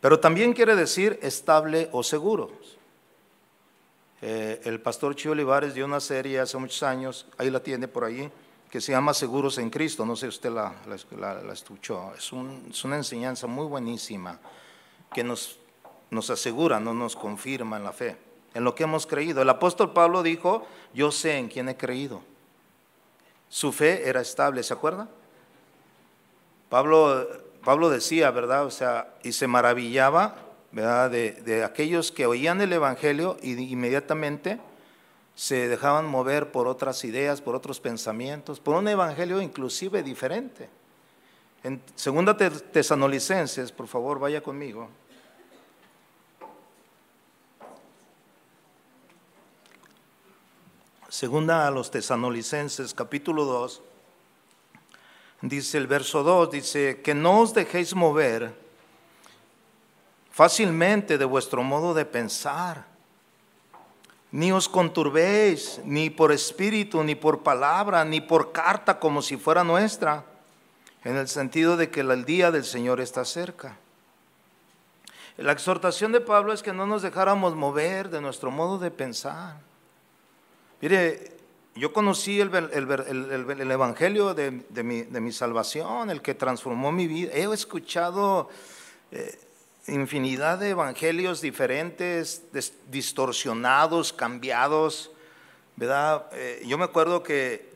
[0.00, 2.50] Pero también quiere decir estable o seguro.
[4.20, 8.04] Eh, el pastor Chio Olivares dio una serie hace muchos años, ahí la tiene por
[8.04, 8.30] ahí,
[8.70, 10.04] que se llama Seguros en Cristo.
[10.04, 12.12] No sé si usted la, la, escuchó.
[12.16, 14.38] Es, una enseñanza muy buenísima
[15.12, 15.58] que nos,
[16.10, 18.16] nos asegura, no nos confirma en la fe,
[18.52, 19.42] en lo que hemos creído.
[19.42, 22.22] El apóstol Pablo dijo, yo sé en quién he creído.
[23.48, 25.08] Su fe era estable, ¿se acuerda?
[26.68, 28.66] Pablo Pablo decía, ¿verdad?
[28.66, 30.36] O sea, y se maravillaba,
[30.70, 31.10] ¿verdad?
[31.10, 34.60] De, aquellos que oían el Evangelio y inmediatamente
[35.34, 40.68] se dejaban mover por otras ideas, por otros pensamientos, por un Evangelio inclusive diferente.
[41.62, 44.90] En segunda Tesanolicenses, por favor, vaya conmigo.
[51.08, 53.93] Segunda a los Tesanolicenses, capítulo 2
[55.48, 58.54] dice el verso 2, dice, que no os dejéis mover
[60.30, 62.86] fácilmente de vuestro modo de pensar,
[64.32, 69.62] ni os conturbéis, ni por espíritu, ni por palabra, ni por carta como si fuera
[69.62, 70.24] nuestra,
[71.04, 73.76] en el sentido de que el día del Señor está cerca.
[75.36, 79.56] La exhortación de Pablo es que no nos dejáramos mover de nuestro modo de pensar.
[80.80, 81.36] Mire,
[81.76, 87.32] yo conocí el, Evangelio de, mi, salvación, el que transformó mi vida.
[87.32, 88.48] He escuchado
[89.10, 89.38] eh,
[89.88, 92.42] infinidad de evangelios diferentes,
[92.90, 95.10] distorsionados, cambiados,
[95.74, 96.26] ¿verdad?
[96.32, 97.74] Eh, yo me acuerdo que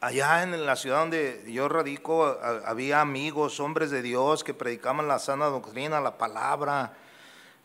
[0.00, 2.24] allá en la ciudad donde yo radico
[2.64, 6.96] había amigos, hombres de Dios que predicaban la sana doctrina, la palabra.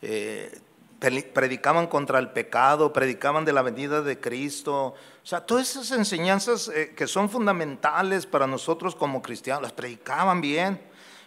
[0.02, 0.60] Eh,
[1.02, 4.94] predicaban contra el pecado, predicaban de la venida de Cristo.
[5.24, 10.42] O sea, todas esas enseñanzas eh, que son fundamentales para nosotros como cristianos, las predicaban
[10.42, 10.80] bien.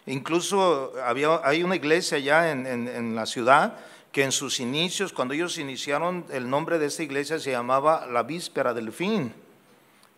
[0.07, 3.79] Incluso había, hay una iglesia allá en, la ciudad
[4.13, 8.23] que en sus inicios, cuando ellos iniciaron, el nombre de esa iglesia se llamaba la
[8.23, 9.35] Víspera del Fin.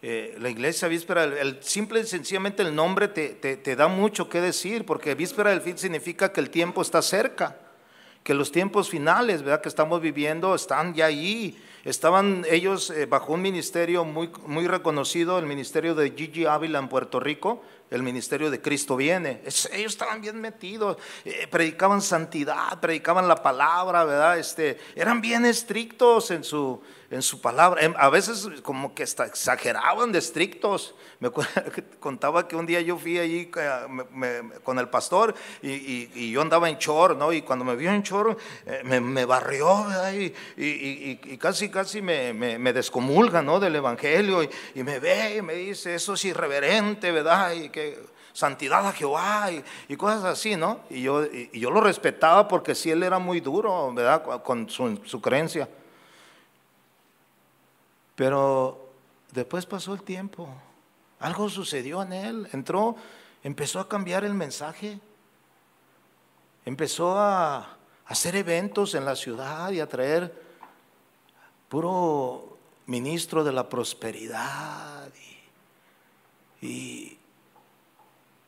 [0.02, 4.42] Eh, la iglesia Víspera, el, simple y sencillamente el nombre te, te da mucho que
[4.42, 7.56] decir, porque Víspera del Fin significa que el tiempo está cerca
[8.26, 9.60] que los tiempos finales, ¿verdad?
[9.60, 11.56] Que estamos viviendo están ya ahí.
[11.84, 16.88] Estaban ellos eh, bajo un ministerio muy, muy reconocido, el ministerio de Gigi Ávila en
[16.88, 19.42] Puerto Rico, el ministerio de Cristo viene.
[19.44, 24.40] ellos estaban bien metidos, eh, predicaban santidad, predicaban la palabra, ¿verdad?
[24.40, 27.82] Este, eran bien estrictos en su, en su palabra.
[27.82, 30.94] Em, a veces como que exageraban de estrictos.
[31.20, 31.30] Me
[32.00, 36.78] contaba que un día yo fui allí eh, con el pastor y, yo andaba en
[36.78, 37.32] chor, ¿no?
[37.32, 38.36] Y cuando me vio en chor
[38.66, 39.86] eh, me, barrió,
[40.56, 43.60] Y, casi, casi me, descomulga, ¿no?
[43.60, 47.52] Del evangelio y, me ve y me dice, eso es irreverente, ¿verdad?
[47.52, 47.98] Y que
[48.32, 49.50] santidad a Jehová
[49.88, 50.80] y, cosas así, ¿no?
[50.90, 54.42] Y yo, yo lo respetaba porque sí él era muy duro, ¿verdad?
[54.42, 55.68] Con su, su creencia.
[58.16, 58.90] Pero
[59.32, 60.48] después pasó el tiempo,
[61.20, 62.96] algo sucedió en él, entró,
[63.44, 64.98] empezó a cambiar el mensaje,
[66.64, 70.34] empezó a hacer eventos en la ciudad y a traer
[71.68, 72.56] puro
[72.86, 75.10] ministro de la prosperidad
[76.60, 77.18] y,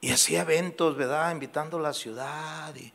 [0.00, 1.32] y, hacía eventos, ¿verdad?
[1.32, 2.92] Invitando a la ciudad y,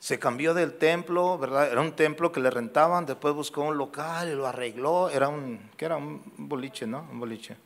[0.00, 1.70] se cambió del templo, ¿verdad?
[1.70, 5.70] Era un templo que le rentaban, después buscó un local y lo arregló, era un,
[5.76, 5.98] ¿qué era?
[5.98, 7.06] Un boliche, ¿no?
[7.12, 7.56] Un boliche.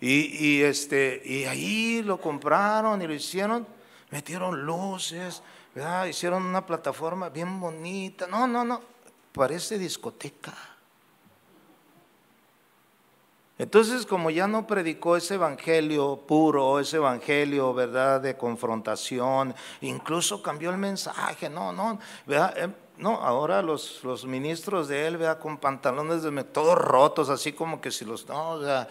[0.00, 3.66] Y, este, y ahí lo compraron y lo hicieron,
[4.10, 5.42] metieron luces,
[5.74, 6.06] ¿verdad?
[6.06, 8.26] Hicieron una plataforma bien bonita.
[8.26, 8.80] No, no, no,
[9.32, 10.54] parece discoteca.
[13.58, 20.70] Entonces, como ya no predicó ese evangelio puro, ese evangelio, ¿verdad?, de confrontación, incluso cambió
[20.70, 22.58] el mensaje, no, no, ¿verdad?
[22.58, 27.52] Em, no, ahora los, los ministros de él, ¿verdad?, con pantalones de, todos rotos, así
[27.52, 28.88] como que si los, no, o sea,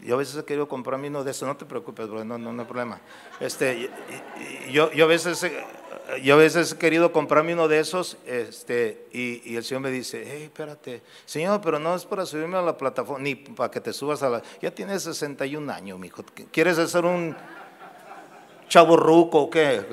[0.00, 2.54] yo a veces he querido comprarme uno de esos, no te preocupes, bro, no, no,
[2.54, 3.00] no hay problema.
[3.40, 3.90] Este,
[4.70, 5.44] yo, yo a veces
[6.22, 10.24] yo a veces he querido comprarme uno de esos este, y, el Señor me dice,
[10.26, 13.92] hey, espérate, Señor, pero no es para subirme a la plataforma, ni para que te
[13.92, 14.42] subas a la...
[14.60, 16.22] Ya tienes 61 años, mijo.
[16.52, 17.36] ¿Quieres ser un
[18.68, 19.84] chavo ruco o qué?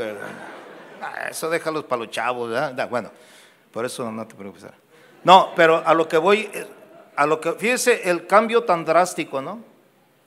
[1.02, 2.90] Ah, eso déjalos para los chavos, ¿verdad?
[2.90, 3.12] Bueno,
[3.72, 4.66] por eso no te preocupes.
[5.24, 6.50] No, pero a lo que voy,
[7.16, 9.60] a lo que, fíjese el cambio tan drástico, ¿no?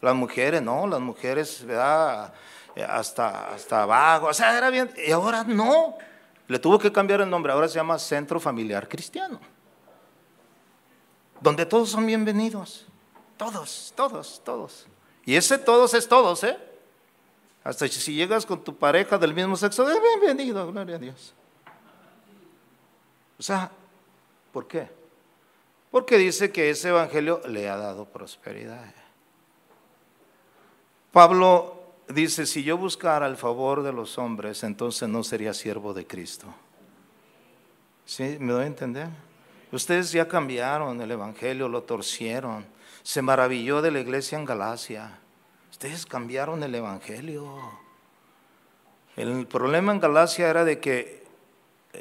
[0.01, 0.87] Las mujeres, ¿no?
[0.87, 2.33] Las mujeres, ¿verdad?
[2.77, 5.97] Eh, hasta, hasta abajo, o sea, era bien, y ahora no,
[6.47, 9.41] le tuvo que cambiar el nombre, ahora se llama Centro Familiar Cristiano,
[11.41, 12.87] donde todos son bienvenidos,
[13.39, 14.87] todos, todos, todos.
[15.25, 16.59] Y ese todos es todos, ¿eh?
[17.65, 21.33] Hasta si llegas con tu pareja del mismo sexo, es bienvenido, gloria a Dios.
[23.39, 23.71] O sea,
[24.53, 24.91] ¿por qué?
[25.91, 28.85] Porque dice que ese evangelio le ha dado prosperidad.
[31.11, 36.07] Pablo dice, si yo buscara el favor de los hombres, entonces no sería siervo de
[36.07, 36.47] Cristo.
[38.05, 38.37] ¿Sí?
[38.39, 39.09] ¿Me doy a entender?
[39.73, 42.67] Ustedes ya cambiaron el Evangelio, lo torcieron.
[43.03, 45.19] Se maravilló de la iglesia en Galacia.
[45.71, 47.47] Ustedes cambiaron el Evangelio.
[49.17, 51.25] El problema en Galacia era de que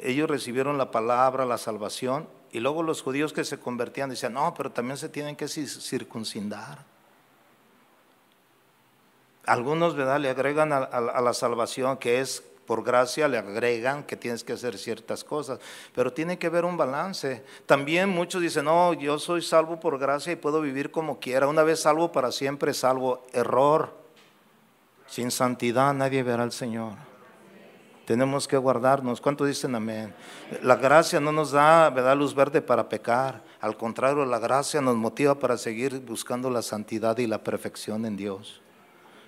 [0.02, 4.54] ellos recibieron la palabra, la salvación, y luego los judíos que se convertían decían, no,
[4.54, 6.84] pero también se tienen que circuncidar.
[9.46, 14.54] Algunos le agregan a, la salvación que es por gracia, le agregan que tienes que
[14.54, 15.60] hacer ciertas cosas,
[15.94, 17.44] pero tiene que haber un balance.
[17.64, 21.46] También muchos dicen, no, yo soy salvo por gracia y puedo vivir como quiera.
[21.46, 23.24] Una vez salvo para siempre, salvo.
[23.32, 23.94] Error.
[25.06, 26.94] Sin santidad nadie verá al Señor.
[28.04, 29.20] Tenemos que guardarnos.
[29.20, 30.12] ¿Cuántos dicen amén?
[30.62, 33.44] La gracia no nos da luz verde para pecar.
[33.60, 38.16] Al contrario, la gracia nos motiva para seguir buscando la santidad y la perfección en
[38.16, 38.60] Dios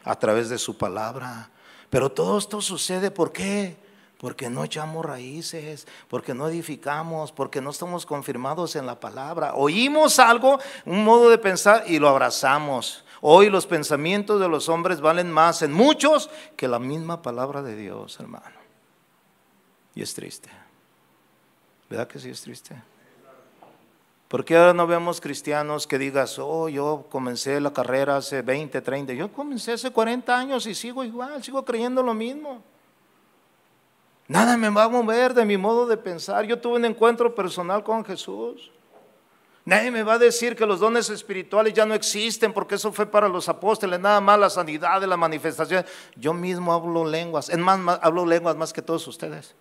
[0.05, 1.51] a través de su palabra.
[1.91, 3.77] Pero todo esto sucede, ¿por qué?
[4.19, 9.55] Porque no echamos raíces, porque no edificamos, porque no estamos confirmados en la palabra.
[9.55, 13.05] Oímos algo, un modo de pensar y lo abrazamos.
[13.21, 17.77] Hoy los pensamientos de los hombres valen más en muchos que la misma palabra de
[17.77, 18.59] Dios, hermano.
[19.95, 20.51] Y es triste.
[21.89, 22.81] ¿Verdad que sí es triste?
[24.29, 28.83] ¿Por qué ahora no vemos cristianos que digas, oh, yo comencé la carrera hace 20,
[28.83, 32.62] 30, yo comencé hace 40 años y sigo igual, sigo creyendo lo mismo?
[34.26, 36.45] Nada me va a mover de mi modo de pensar.
[36.45, 38.70] Yo tuve un encuentro personal con Jesús.
[39.64, 43.07] Nadie me va a decir que los dones espirituales ya no existen porque eso fue
[43.07, 45.85] para los apóstoles, nada más la sanidad de la manifestación.
[46.16, 49.55] Yo mismo hablo lenguas, en más, hablo lenguas más que todos ustedes.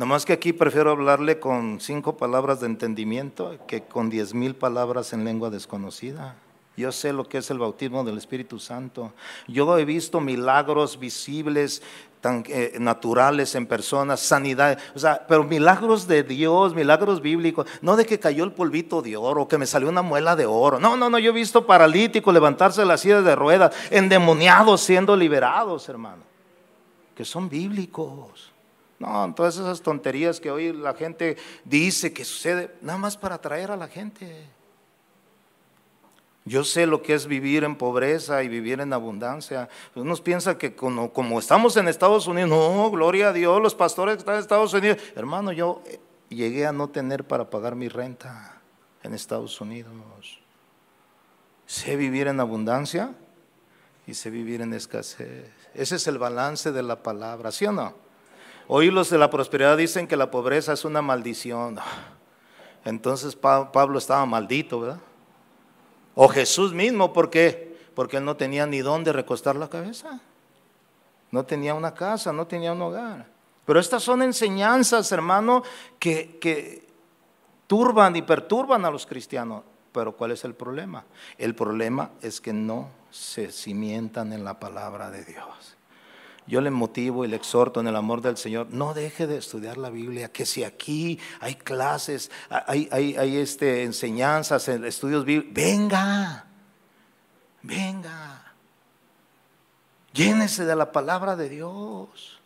[0.00, 5.12] Nomás que aquí prefiero hablarle con cinco palabras de entendimiento que con diez mil palabras
[5.12, 6.36] en lengua desconocida.
[6.74, 9.12] Yo sé lo que es el bautismo del Espíritu Santo.
[9.46, 11.82] Yo he visto milagros visibles
[12.22, 17.94] tan eh, naturales en personas, sanidad, o sea, pero milagros de Dios, milagros bíblicos, no
[17.94, 20.80] de que cayó el polvito de oro, que me salió una muela de oro.
[20.80, 25.14] No, no, no, yo he visto paralíticos levantarse de la silla de ruedas, endemoniados siendo
[25.14, 26.22] liberados, hermano,
[27.14, 28.49] que son bíblicos.
[29.00, 33.70] No, todas esas tonterías que hoy la gente dice que sucede, nada más para atraer
[33.70, 34.46] a la gente.
[36.44, 39.70] Yo sé lo que es vivir en pobreza y vivir en abundancia.
[39.94, 44.18] Unos piensan que como, estamos en Estados Unidos, no, gloria a Dios, los pastores que
[44.18, 44.98] están en Estados Unidos.
[45.16, 45.98] Hermano, yo eh,
[46.28, 48.60] llegué a no tener para pagar mi renta
[49.02, 49.94] en Estados Unidos.
[51.64, 53.14] Sé vivir en abundancia
[54.06, 55.50] y sé vivir en escasez.
[55.72, 58.09] Ese es el balance de la palabra, ¿sí o no?
[58.72, 61.76] Hoy los de la prosperidad dicen que la pobreza es una maldición.
[62.84, 65.00] Entonces Pablo estaba maldito, ¿verdad?
[66.14, 67.76] O Jesús mismo, ¿por qué?
[67.96, 70.20] Porque él no tenía ni dónde recostar la cabeza.
[71.32, 73.26] No tenía una casa, no tenía un hogar.
[73.64, 75.64] Pero estas son enseñanzas, hermano,
[75.98, 76.86] que, que
[77.66, 79.64] turban y perturban a los cristianos.
[79.90, 81.04] Pero ¿cuál es el problema?
[81.38, 85.76] El problema es que no se cimientan en la palabra de Dios.
[86.50, 89.78] Yo le motivo y le exhorto en el amor del Señor, no deje de estudiar
[89.78, 96.46] la Biblia, que si aquí hay clases, hay, hay, este, enseñanzas, estudios bíblicos, venga,
[97.62, 98.52] venga,
[100.12, 102.40] llénese de la palabra de Dios.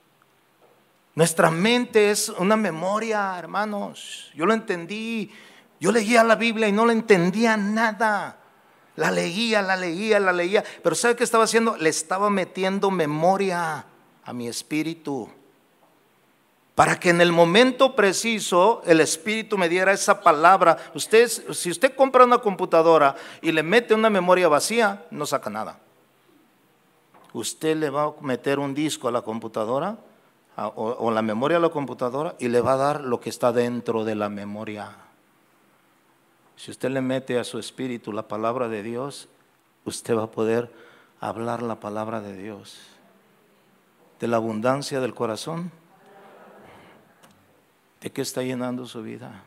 [1.14, 4.30] Nuestra mente es una memoria, hermanos.
[4.34, 5.32] Yo lo entendí.
[5.80, 8.38] Yo leía la Biblia y no le entendía nada.
[8.96, 10.62] La leía, la leía, la leía.
[10.82, 11.78] Pero ¿sabe qué estaba haciendo?
[11.78, 13.86] Le estaba metiendo memoria
[14.24, 15.28] a mi espíritu.
[16.74, 20.76] Para que en el momento preciso el espíritu me diera esa palabra.
[20.94, 25.78] Usted, si usted compra una computadora y le mete una memoria vacía, no saca nada.
[27.32, 29.96] Usted le va a meter un disco a la computadora
[30.56, 33.52] o, o la memoria a la computadora y le va a dar lo que está
[33.52, 34.96] dentro de la memoria.
[36.56, 39.28] Si usted le mete a su espíritu la palabra de Dios,
[39.84, 40.72] usted va a poder
[41.20, 42.93] hablar la palabra de Dios
[44.24, 45.70] de la abundancia del corazón?
[48.00, 49.44] ¿De qué está llenando su vida?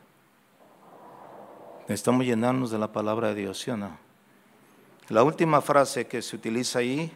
[1.88, 3.98] Necesitamos llenarnos de la palabra de Dios, ¿sí o no?
[5.10, 7.12] La última frase que se utiliza ahí,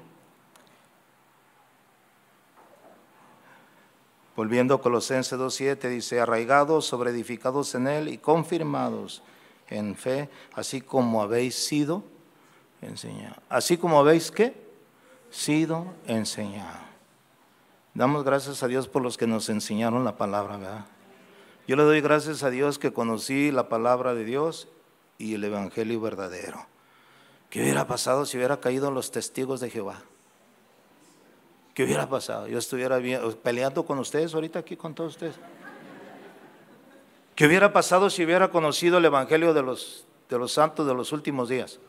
[4.35, 9.21] volviendo a Colosenses 2.7, dice, arraigados, sobreedificados en Él y confirmados
[9.67, 12.03] en fe, así como habéis sido
[12.81, 13.37] enseñados.
[13.49, 14.59] Así como habéis, ¿qué?
[15.29, 16.90] Sido enseñados.
[17.93, 20.85] Damos gracias a Dios por los que nos enseñaron la palabra, ¿verdad?
[21.67, 24.69] Yo le doy gracias a Dios que conocí la palabra de Dios
[25.17, 26.65] y el Evangelio verdadero.
[27.49, 30.01] ¿Qué hubiera pasado si hubiera caído los testigos de Jehová?
[31.73, 32.47] ¿Qué hubiera pasado?
[32.47, 32.99] Yo estuviera
[33.43, 35.35] peleando con ustedes ahorita aquí con todos ustedes.
[37.35, 41.11] ¿Qué hubiera pasado si hubiera conocido el Evangelio de los, de los santos de los
[41.11, 41.79] últimos días?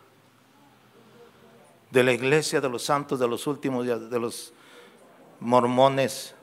[1.90, 4.52] De la iglesia de los santos de los últimos días, de los
[5.42, 6.34] mormones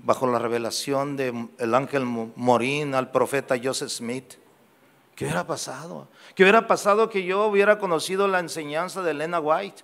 [0.00, 4.34] bajo la revelación del ángel Morín al profeta Joseph Smith.
[5.14, 6.08] ¿Qué hubiera pasado?
[6.34, 9.82] ¿Qué hubiera pasado que yo hubiera conocido la enseñanza de Elena White,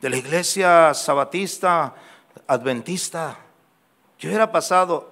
[0.00, 1.94] de la iglesia sabatista,
[2.46, 3.36] adventista?
[4.18, 5.10] ¿Qué hubiera pasado?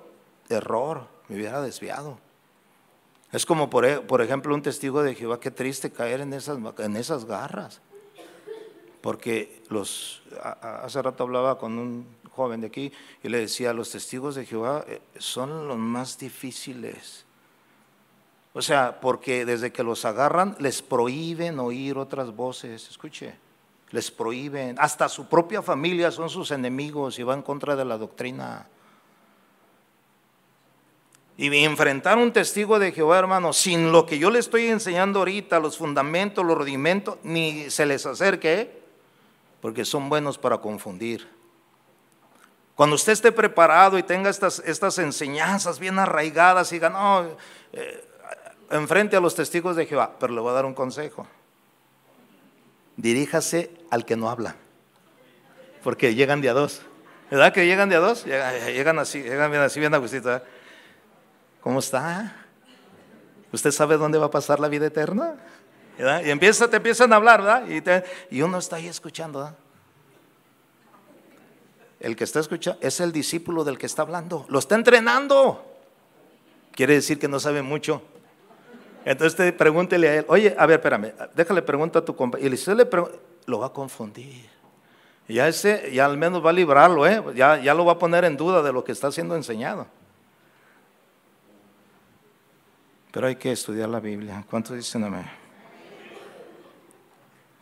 [0.49, 2.19] Error, me hubiera desviado.
[3.31, 6.59] Es como, por, e, por ejemplo, un testigo de Jehová, qué triste caer en esas,
[6.79, 7.83] en esas garras.
[9.01, 12.07] Porque los, hace rato hablaba con un
[12.39, 12.93] joven de aquí
[13.23, 17.25] y le decía, los testigos de Jehová eh, son los más difíciles.
[18.55, 23.35] O sea, porque desde que los agarran les prohíben oír otras voces, escuche,
[23.91, 27.99] les prohíben, hasta su propia familia son sus enemigos y van en contra de la
[27.99, 28.69] doctrina.
[31.37, 35.61] Y enfrentar un testigo de Jehová, hermano, sin lo que yo le estoy enseñando ahorita,
[35.61, 38.83] los fundamentos, los rudimentos, ni se les acerque,
[39.61, 41.29] porque son buenos para confundir.
[42.75, 47.27] Cuando usted esté preparado y tenga estas, estas enseñanzas bien arraigadas y diga, no,
[47.73, 48.09] eh,
[48.71, 51.27] enfrente a los testigos de Jehová, pero le voy a dar un consejo.
[52.97, 54.57] Diríjase al que no habla,
[55.83, 56.83] porque llegan de a dos.
[57.31, 58.25] ¿Verdad que llegan de a dos?
[58.25, 60.43] Llegan, así, llegan bien así, bien a
[61.61, 62.35] ¿Cómo está?
[63.53, 65.35] ¿Usted sabe dónde va a pasar la vida eterna?
[65.99, 68.05] Y empieza, te empiezan a hablar, ¿verdad?
[68.31, 69.57] Y, uno está ahí escuchando, ¿verdad?
[71.99, 74.47] El que está escuchando es el discípulo del que está hablando.
[74.49, 75.65] Lo está entrenando.
[76.73, 78.01] Quiere decir que no sabe mucho.
[79.05, 82.55] Entonces te pregúntele a él, oye, a ver, espérame, déjale pregunta a tu compañero.
[82.55, 82.89] Y si le
[83.47, 84.49] lo va a confundir.
[85.27, 87.23] Ya ese, ya al menos va a librarlo, ¿eh?
[87.35, 89.87] ya, ya lo va a poner en duda de lo que está siendo enseñado.
[93.11, 94.45] Pero hay que estudiar la Biblia.
[94.49, 95.48] ¿Cuántos dicen amén?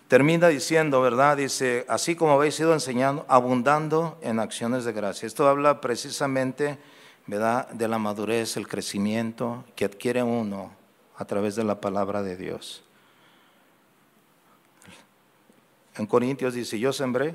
[0.09, 1.37] Termina diciendo, ¿verdad?
[1.37, 5.27] Dice, así como habéis ido enseñando, abundando en acciones de gracia.
[5.27, 6.79] Esto habla precisamente,
[7.27, 7.69] ¿verdad?
[7.71, 10.71] De la madurez, el crecimiento que adquiere uno
[11.17, 12.85] a través de la palabra de Dios.
[15.97, 17.35] En Corintios dice, yo sembré,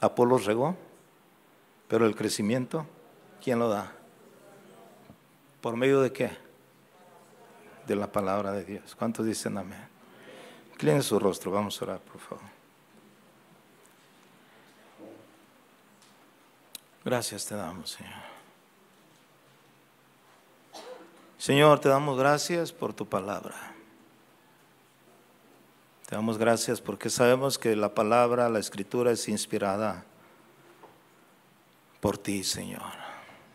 [0.00, 0.76] Apolos regó,
[1.88, 2.86] pero el crecimiento,
[3.42, 3.92] ¿quién lo da?
[5.60, 6.30] ¿Por medio de qué?
[7.86, 8.94] De la palabra de Dios.
[8.94, 9.89] ¿Cuántos dicen amén?
[10.80, 12.44] Incline su rostro, vamos a orar, por favor.
[17.04, 18.14] Gracias te damos, Señor.
[21.36, 23.74] Señor, te damos gracias por tu palabra.
[26.08, 30.06] Te damos gracias porque sabemos que la palabra, la escritura es inspirada
[32.00, 32.80] por ti, Señor.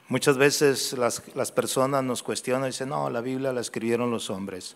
[0.10, 4.30] Muchas veces las, las personas nos cuestionan y dicen, no, la Biblia la escribieron los
[4.30, 4.76] hombres.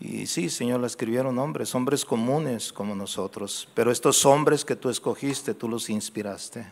[0.00, 3.68] Y sí, Señor, la escribieron hombres, hombres comunes como nosotros.
[3.74, 6.66] Pero estos hombres que tú escogiste, tú los inspiraste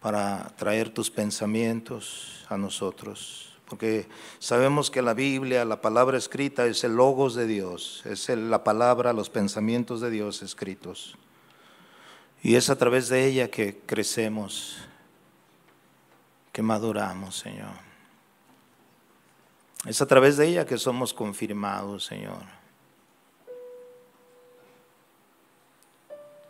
[0.00, 6.84] para traer tus pensamientos a nosotros porque sabemos que la Biblia, la palabra escrita, es
[6.84, 11.16] el logos de Dios, es la palabra, los pensamientos de Dios escritos.
[12.42, 14.78] Y es a través de ella que crecemos,
[16.50, 17.87] que maduramos, Señor.
[19.86, 22.42] Es a través de ella que somos confirmados, Señor.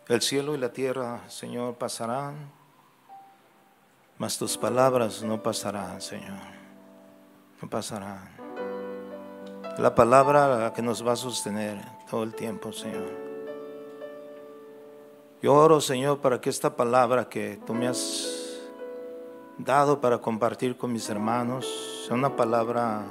[0.08, 2.50] El cielo y la tierra, Señor, pasarán,
[4.16, 6.58] mas tus palabras no pasarán, Señor
[7.60, 8.18] no pasará.
[9.78, 11.78] La palabra la que nos va a sostener
[12.10, 13.10] todo el tiempo, Señor.
[15.40, 18.60] Yo oro, Señor, para que esta palabra que tú me has
[19.56, 23.04] dado para compartir con mis hermanos sea una palabra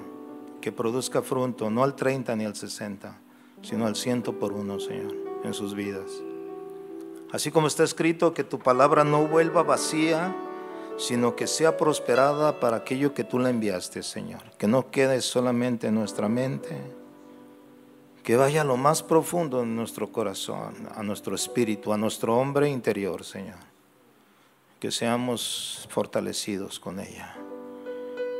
[0.60, 3.16] que produzca fruto, no al 30 ni al 60,
[3.62, 6.24] sino al ciento por uno, Señor, en sus vidas.
[7.32, 10.36] Así como está escrito, que tu palabra no vuelva vacía,
[10.98, 14.42] sino que sea prosperada para aquello que tú la enviaste, Señor.
[14.58, 16.76] Que no quede solamente en nuestra mente,
[18.24, 22.68] que vaya a lo más profundo en nuestro corazón, a nuestro espíritu, a nuestro hombre
[22.68, 23.60] interior, Señor.
[24.80, 27.38] Que seamos fortalecidos con ella.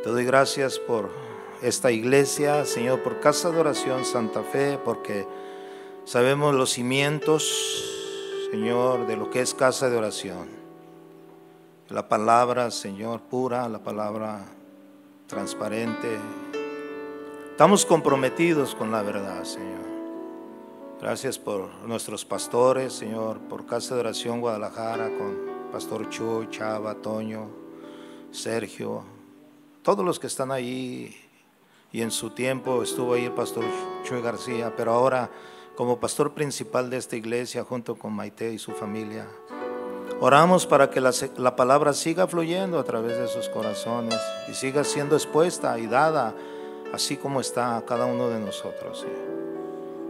[0.08, 1.10] Te doy gracias por
[1.62, 5.28] esta iglesia, Señor, por Casa de Oración Santa Fe, porque
[6.06, 7.44] sabemos los cimientos,
[8.50, 10.48] Señor, de lo que es casa de oración
[11.90, 14.46] la palabra, Señor, pura, la palabra
[15.28, 16.18] transparente.
[17.52, 19.88] Estamos comprometidos con la verdad, Señor.
[21.02, 27.50] Gracias por nuestros pastores, Señor, por Casa de Oración Guadalajara, con Pastor Chuy, Chava, Toño,
[28.32, 29.17] Sergio,
[29.88, 31.16] todos los que están ahí.
[31.94, 33.64] Y en su tiempo estuvo ahí el Pastor
[34.04, 35.30] Chuy García, pero ahora
[35.78, 39.26] como pastor principal de esta iglesia, junto con Maite y su familia.
[40.20, 44.20] Oramos para que la, palabra siga fluyendo a través de sus corazones
[44.50, 46.36] y siga siendo expuesta y dada
[46.92, 49.08] así como está a cada uno de nosotros.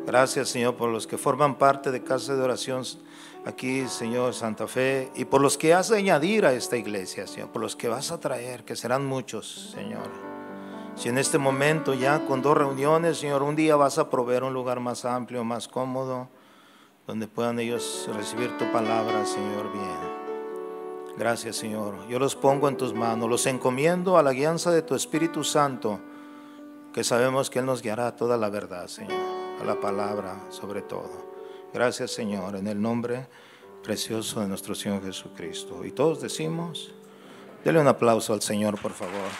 [0.07, 2.83] Gracias, Señor, por los que forman parte de Casa de Oración
[3.45, 7.49] aquí, Señor Santa Fe, y por los que has de añadir a esta iglesia, Señor,
[7.49, 10.09] por los que vas a traer, que serán muchos, Señor.
[10.95, 14.53] Si en este momento ya con dos reuniones, Señor, un día vas a proveer un
[14.53, 16.29] lugar más amplio, más cómodo,
[17.05, 21.17] donde puedan ellos recibir tu palabra, Señor, bien.
[21.17, 22.07] Gracias, Señor.
[22.07, 25.99] Yo los pongo en tus manos, los encomiendo a la guianza de tu Espíritu Santo,
[26.93, 29.26] que sabemos que Él nos guiará a toda la verdad, Señor,
[29.59, 31.27] a la palabra sobre todo.
[31.73, 33.27] Gracias, Señor, en el nombre
[33.83, 35.85] precioso de nuestro Señor Jesucristo.
[35.85, 36.93] Y todos decimos,
[37.63, 39.31] dele un aplauso al Señor, por favor.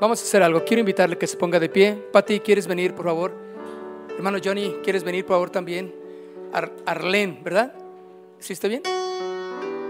[0.00, 0.64] Vamos a hacer algo.
[0.64, 1.92] Quiero invitarle que se ponga de pie.
[2.12, 3.32] Pati, ¿quieres venir, por favor?
[4.16, 6.07] Hermano Johnny, ¿quieres venir, por favor, también?
[6.52, 7.72] Arlene, ¿verdad?
[8.38, 8.82] ¿Sí está bien?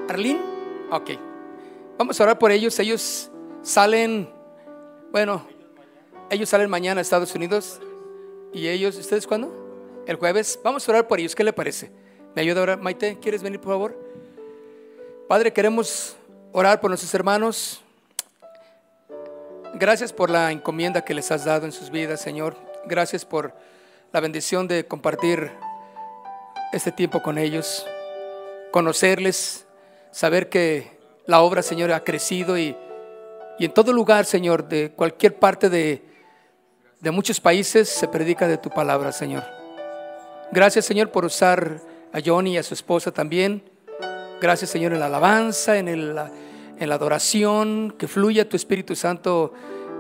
[0.09, 0.41] ¿Arlene?
[0.91, 1.11] Ok.
[1.99, 2.79] Vamos a orar por ellos.
[2.79, 3.31] Ellos
[3.63, 4.29] salen,
[5.13, 5.47] bueno,
[6.31, 7.81] ellos salen mañana a Estados Unidos.
[8.53, 10.05] ¿Y ellos, ustedes cuándo?
[10.07, 10.59] El jueves.
[10.63, 11.35] Vamos a orar por ellos.
[11.35, 11.91] ¿Qué le parece?
[12.35, 12.77] ¿Me ayuda ahora?
[12.77, 13.99] Maite, ¿quieres venir, por favor?
[15.29, 16.17] Padre, queremos
[16.53, 17.83] orar por nuestros hermanos
[19.75, 22.57] Gracias por la encomienda que les has dado en sus vidas, Señor.
[22.87, 23.55] Gracias por
[24.13, 25.53] la bendición de compartir
[26.73, 27.87] este tiempo con ellos.
[28.71, 29.67] conocerles,
[30.11, 32.77] saber que la obra, Señor, ha crecido y,
[33.59, 36.03] y en todo lugar, Señor, de cualquier parte de,
[37.01, 39.45] de muchos países se predica de tu palabra, Señor.
[40.53, 41.81] Gracias, Señor, por usar
[42.13, 43.63] a Johnny y a su esposa también.
[44.41, 46.17] Gracias, Señor, en la alabanza, en, el,
[46.79, 49.53] en la adoración, que fluya tu Espíritu Santo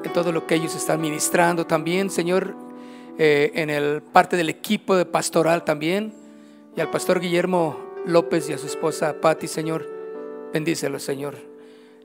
[0.05, 2.55] en todo lo que ellos están ministrando también, Señor,
[3.19, 6.14] eh, en el parte del equipo de pastoral también,
[6.79, 7.76] y al pastor Guillermo
[8.07, 9.85] López y a su esposa Patti, Señor,
[10.53, 11.35] bendícelos, Señor,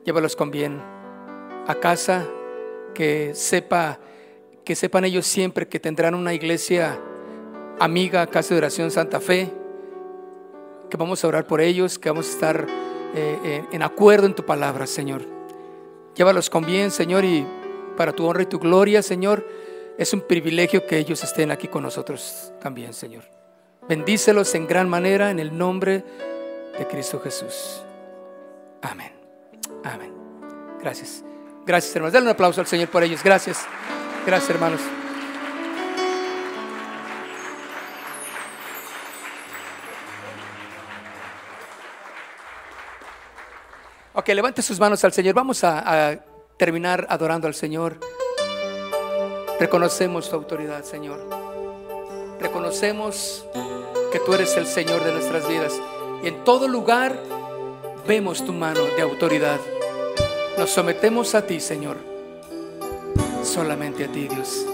[0.03, 0.82] llévalos con bien
[1.67, 2.26] a casa,
[2.95, 3.99] que sepa,
[4.65, 6.99] que sepan ellos siempre que tendrán una iglesia
[7.80, 9.53] amiga, Casa de Oración Santa Fe,
[10.89, 12.67] que vamos a orar por ellos, que vamos a estar
[13.13, 15.21] eh, en acuerdo en tu palabra, Señor.
[16.15, 17.45] Llévalos con bien, Señor, y
[17.95, 19.47] para tu honra y tu gloria, Señor.
[19.99, 23.42] Es un privilegio que ellos estén aquí con nosotros también, Señor.
[23.88, 26.03] Bendícelos en gran manera en el nombre
[26.77, 27.84] de Cristo Jesús.
[28.81, 29.11] Amén.
[29.84, 30.13] Amén.
[30.79, 31.23] Gracias.
[31.65, 32.13] Gracias, hermanos.
[32.13, 33.23] Dale un aplauso al Señor por ellos.
[33.23, 33.65] Gracias.
[34.25, 34.81] Gracias, hermanos.
[44.13, 45.36] Ok, levante sus manos al Señor.
[45.36, 46.15] Vamos a, a
[46.57, 47.99] terminar adorando al Señor.
[49.59, 51.19] Reconocemos tu autoridad, Señor.
[52.39, 53.45] Reconocemos
[54.14, 55.74] que tú eres el Señor de nuestras vidas.
[56.24, 57.18] Y en todo lugar
[58.07, 59.59] vemos tu mano de autoridad.
[60.55, 61.97] Nos sometemos a ti, Señor.
[63.43, 64.68] Solamente a ti, Dios.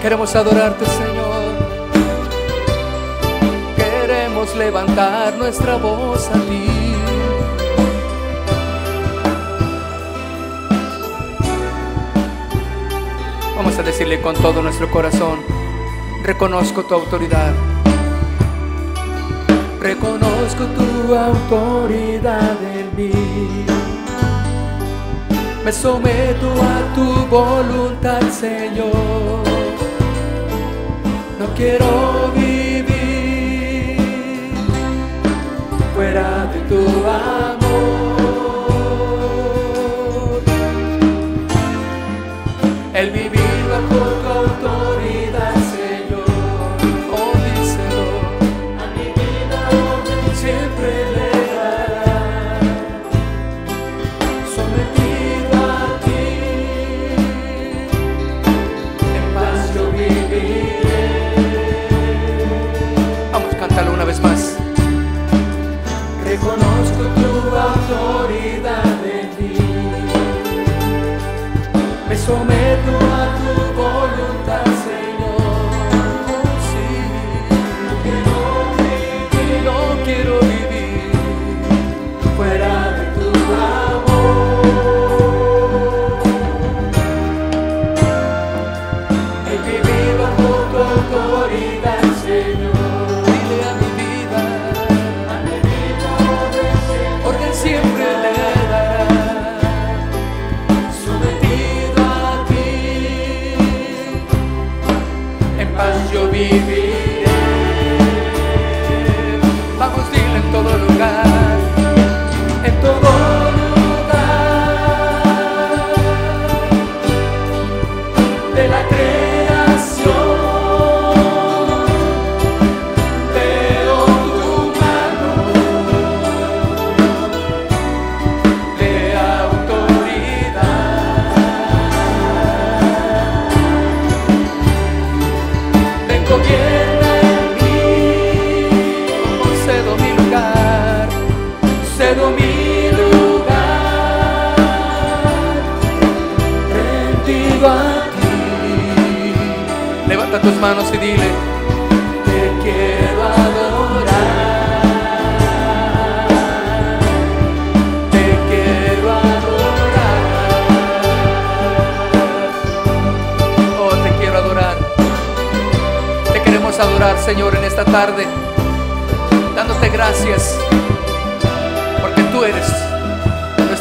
[0.00, 1.42] Queremos adorarte, Señor.
[3.76, 7.07] Queremos levantar nuestra voz a ti.
[13.58, 15.40] Vamos a decirle con todo nuestro corazón,
[16.22, 17.52] reconozco tu autoridad.
[19.80, 23.10] Reconozco tu autoridad en mí.
[25.64, 29.42] Me someto a tu voluntad, Señor.
[31.40, 32.57] No quiero vivir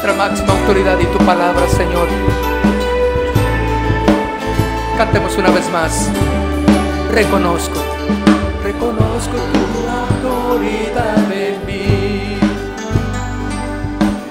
[0.08, 2.08] nuestra máxima autoridad y tu palabra, Señor.
[4.98, 6.10] Cantemos una vez más.
[7.12, 7.80] Reconozco,
[8.64, 12.40] reconozco tu autoridad en mí.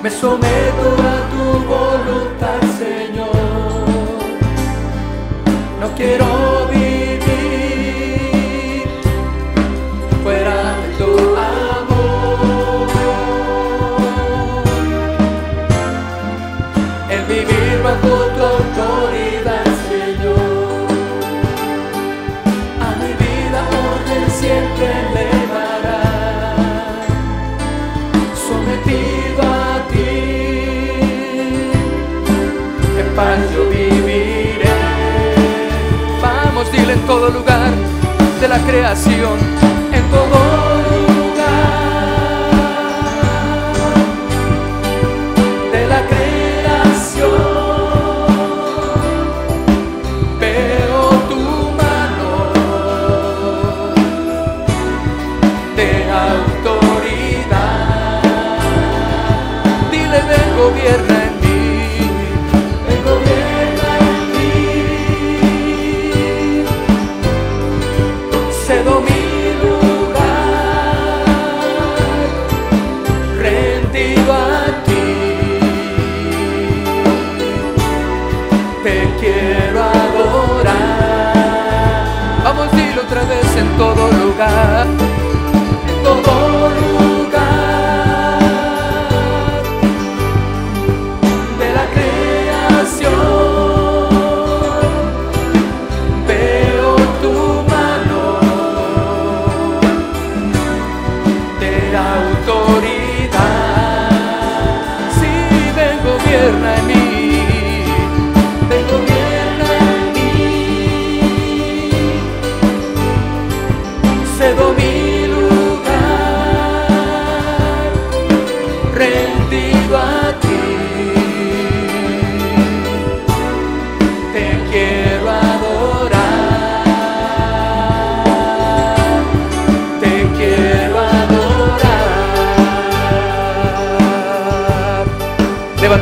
[0.03, 3.31] Me someto a tu voluntad, Señor.
[5.81, 6.46] No quiero
[37.19, 37.71] todo lugar
[38.43, 39.39] de la creación,
[39.91, 40.76] en todo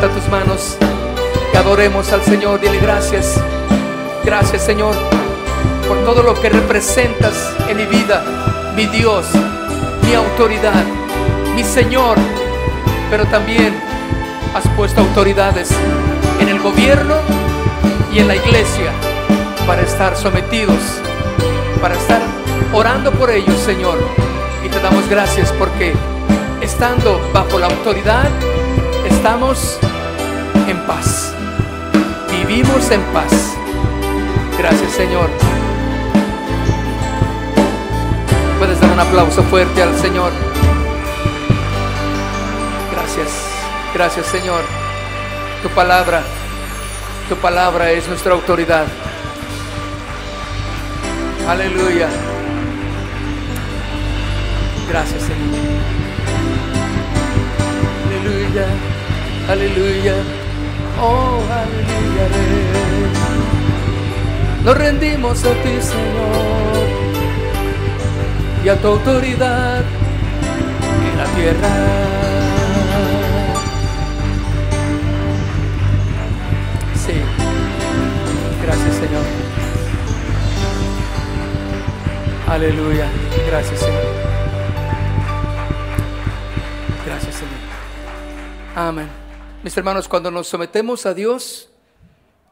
[0.04, 0.76] Levanta tus manos,
[1.50, 3.40] que adoremos al Señor, dile gracias.
[4.22, 4.94] Gracias Señor
[5.88, 8.22] por todo lo que representas en mi vida,
[8.76, 9.24] mi Dios,
[10.02, 10.84] mi autoridad,
[11.54, 12.18] mi Señor,
[13.08, 13.74] pero también
[14.54, 15.70] has puesto autoridades
[16.38, 17.14] en el gobierno
[18.12, 18.92] y en la iglesia
[19.66, 21.00] para estar sometidos,
[21.80, 22.20] para estar
[22.74, 23.96] orando por ellos, Señor.
[24.62, 25.94] Y te damos gracias porque
[26.60, 28.28] estando bajo la autoridad,
[29.08, 29.78] estamos
[30.86, 31.34] paz.
[32.30, 33.54] Vivimos en paz.
[34.58, 35.30] Gracias, Señor.
[38.58, 40.32] Puedes dar un aplauso fuerte al Señor.
[42.92, 43.28] Gracias,
[43.92, 44.62] gracias Señor.
[45.62, 46.22] Tu palabra,
[47.28, 48.86] tu palabra es nuestra autoridad.
[51.48, 52.08] Aleluya.
[54.88, 55.58] Gracias Señor.
[58.08, 58.66] Aleluya,
[59.48, 60.43] aleluya.
[61.00, 62.28] Oh, aleluya.
[64.64, 66.74] Nos rendimos a ti, Señor
[68.64, 71.68] y a tu autoridad en la tierra.
[76.94, 77.12] Sí,
[78.62, 79.24] gracias Señor.
[82.48, 83.06] Aleluya,
[83.48, 84.02] gracias Señor.
[87.04, 88.88] Gracias Señor.
[88.88, 89.23] Amén.
[89.64, 91.70] Mis hermanos, cuando nos sometemos a Dios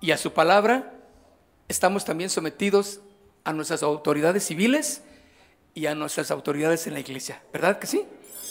[0.00, 0.94] y a su palabra,
[1.68, 3.00] estamos también sometidos
[3.44, 5.02] a nuestras autoridades civiles
[5.74, 7.42] y a nuestras autoridades en la iglesia.
[7.52, 8.06] ¿Verdad que sí?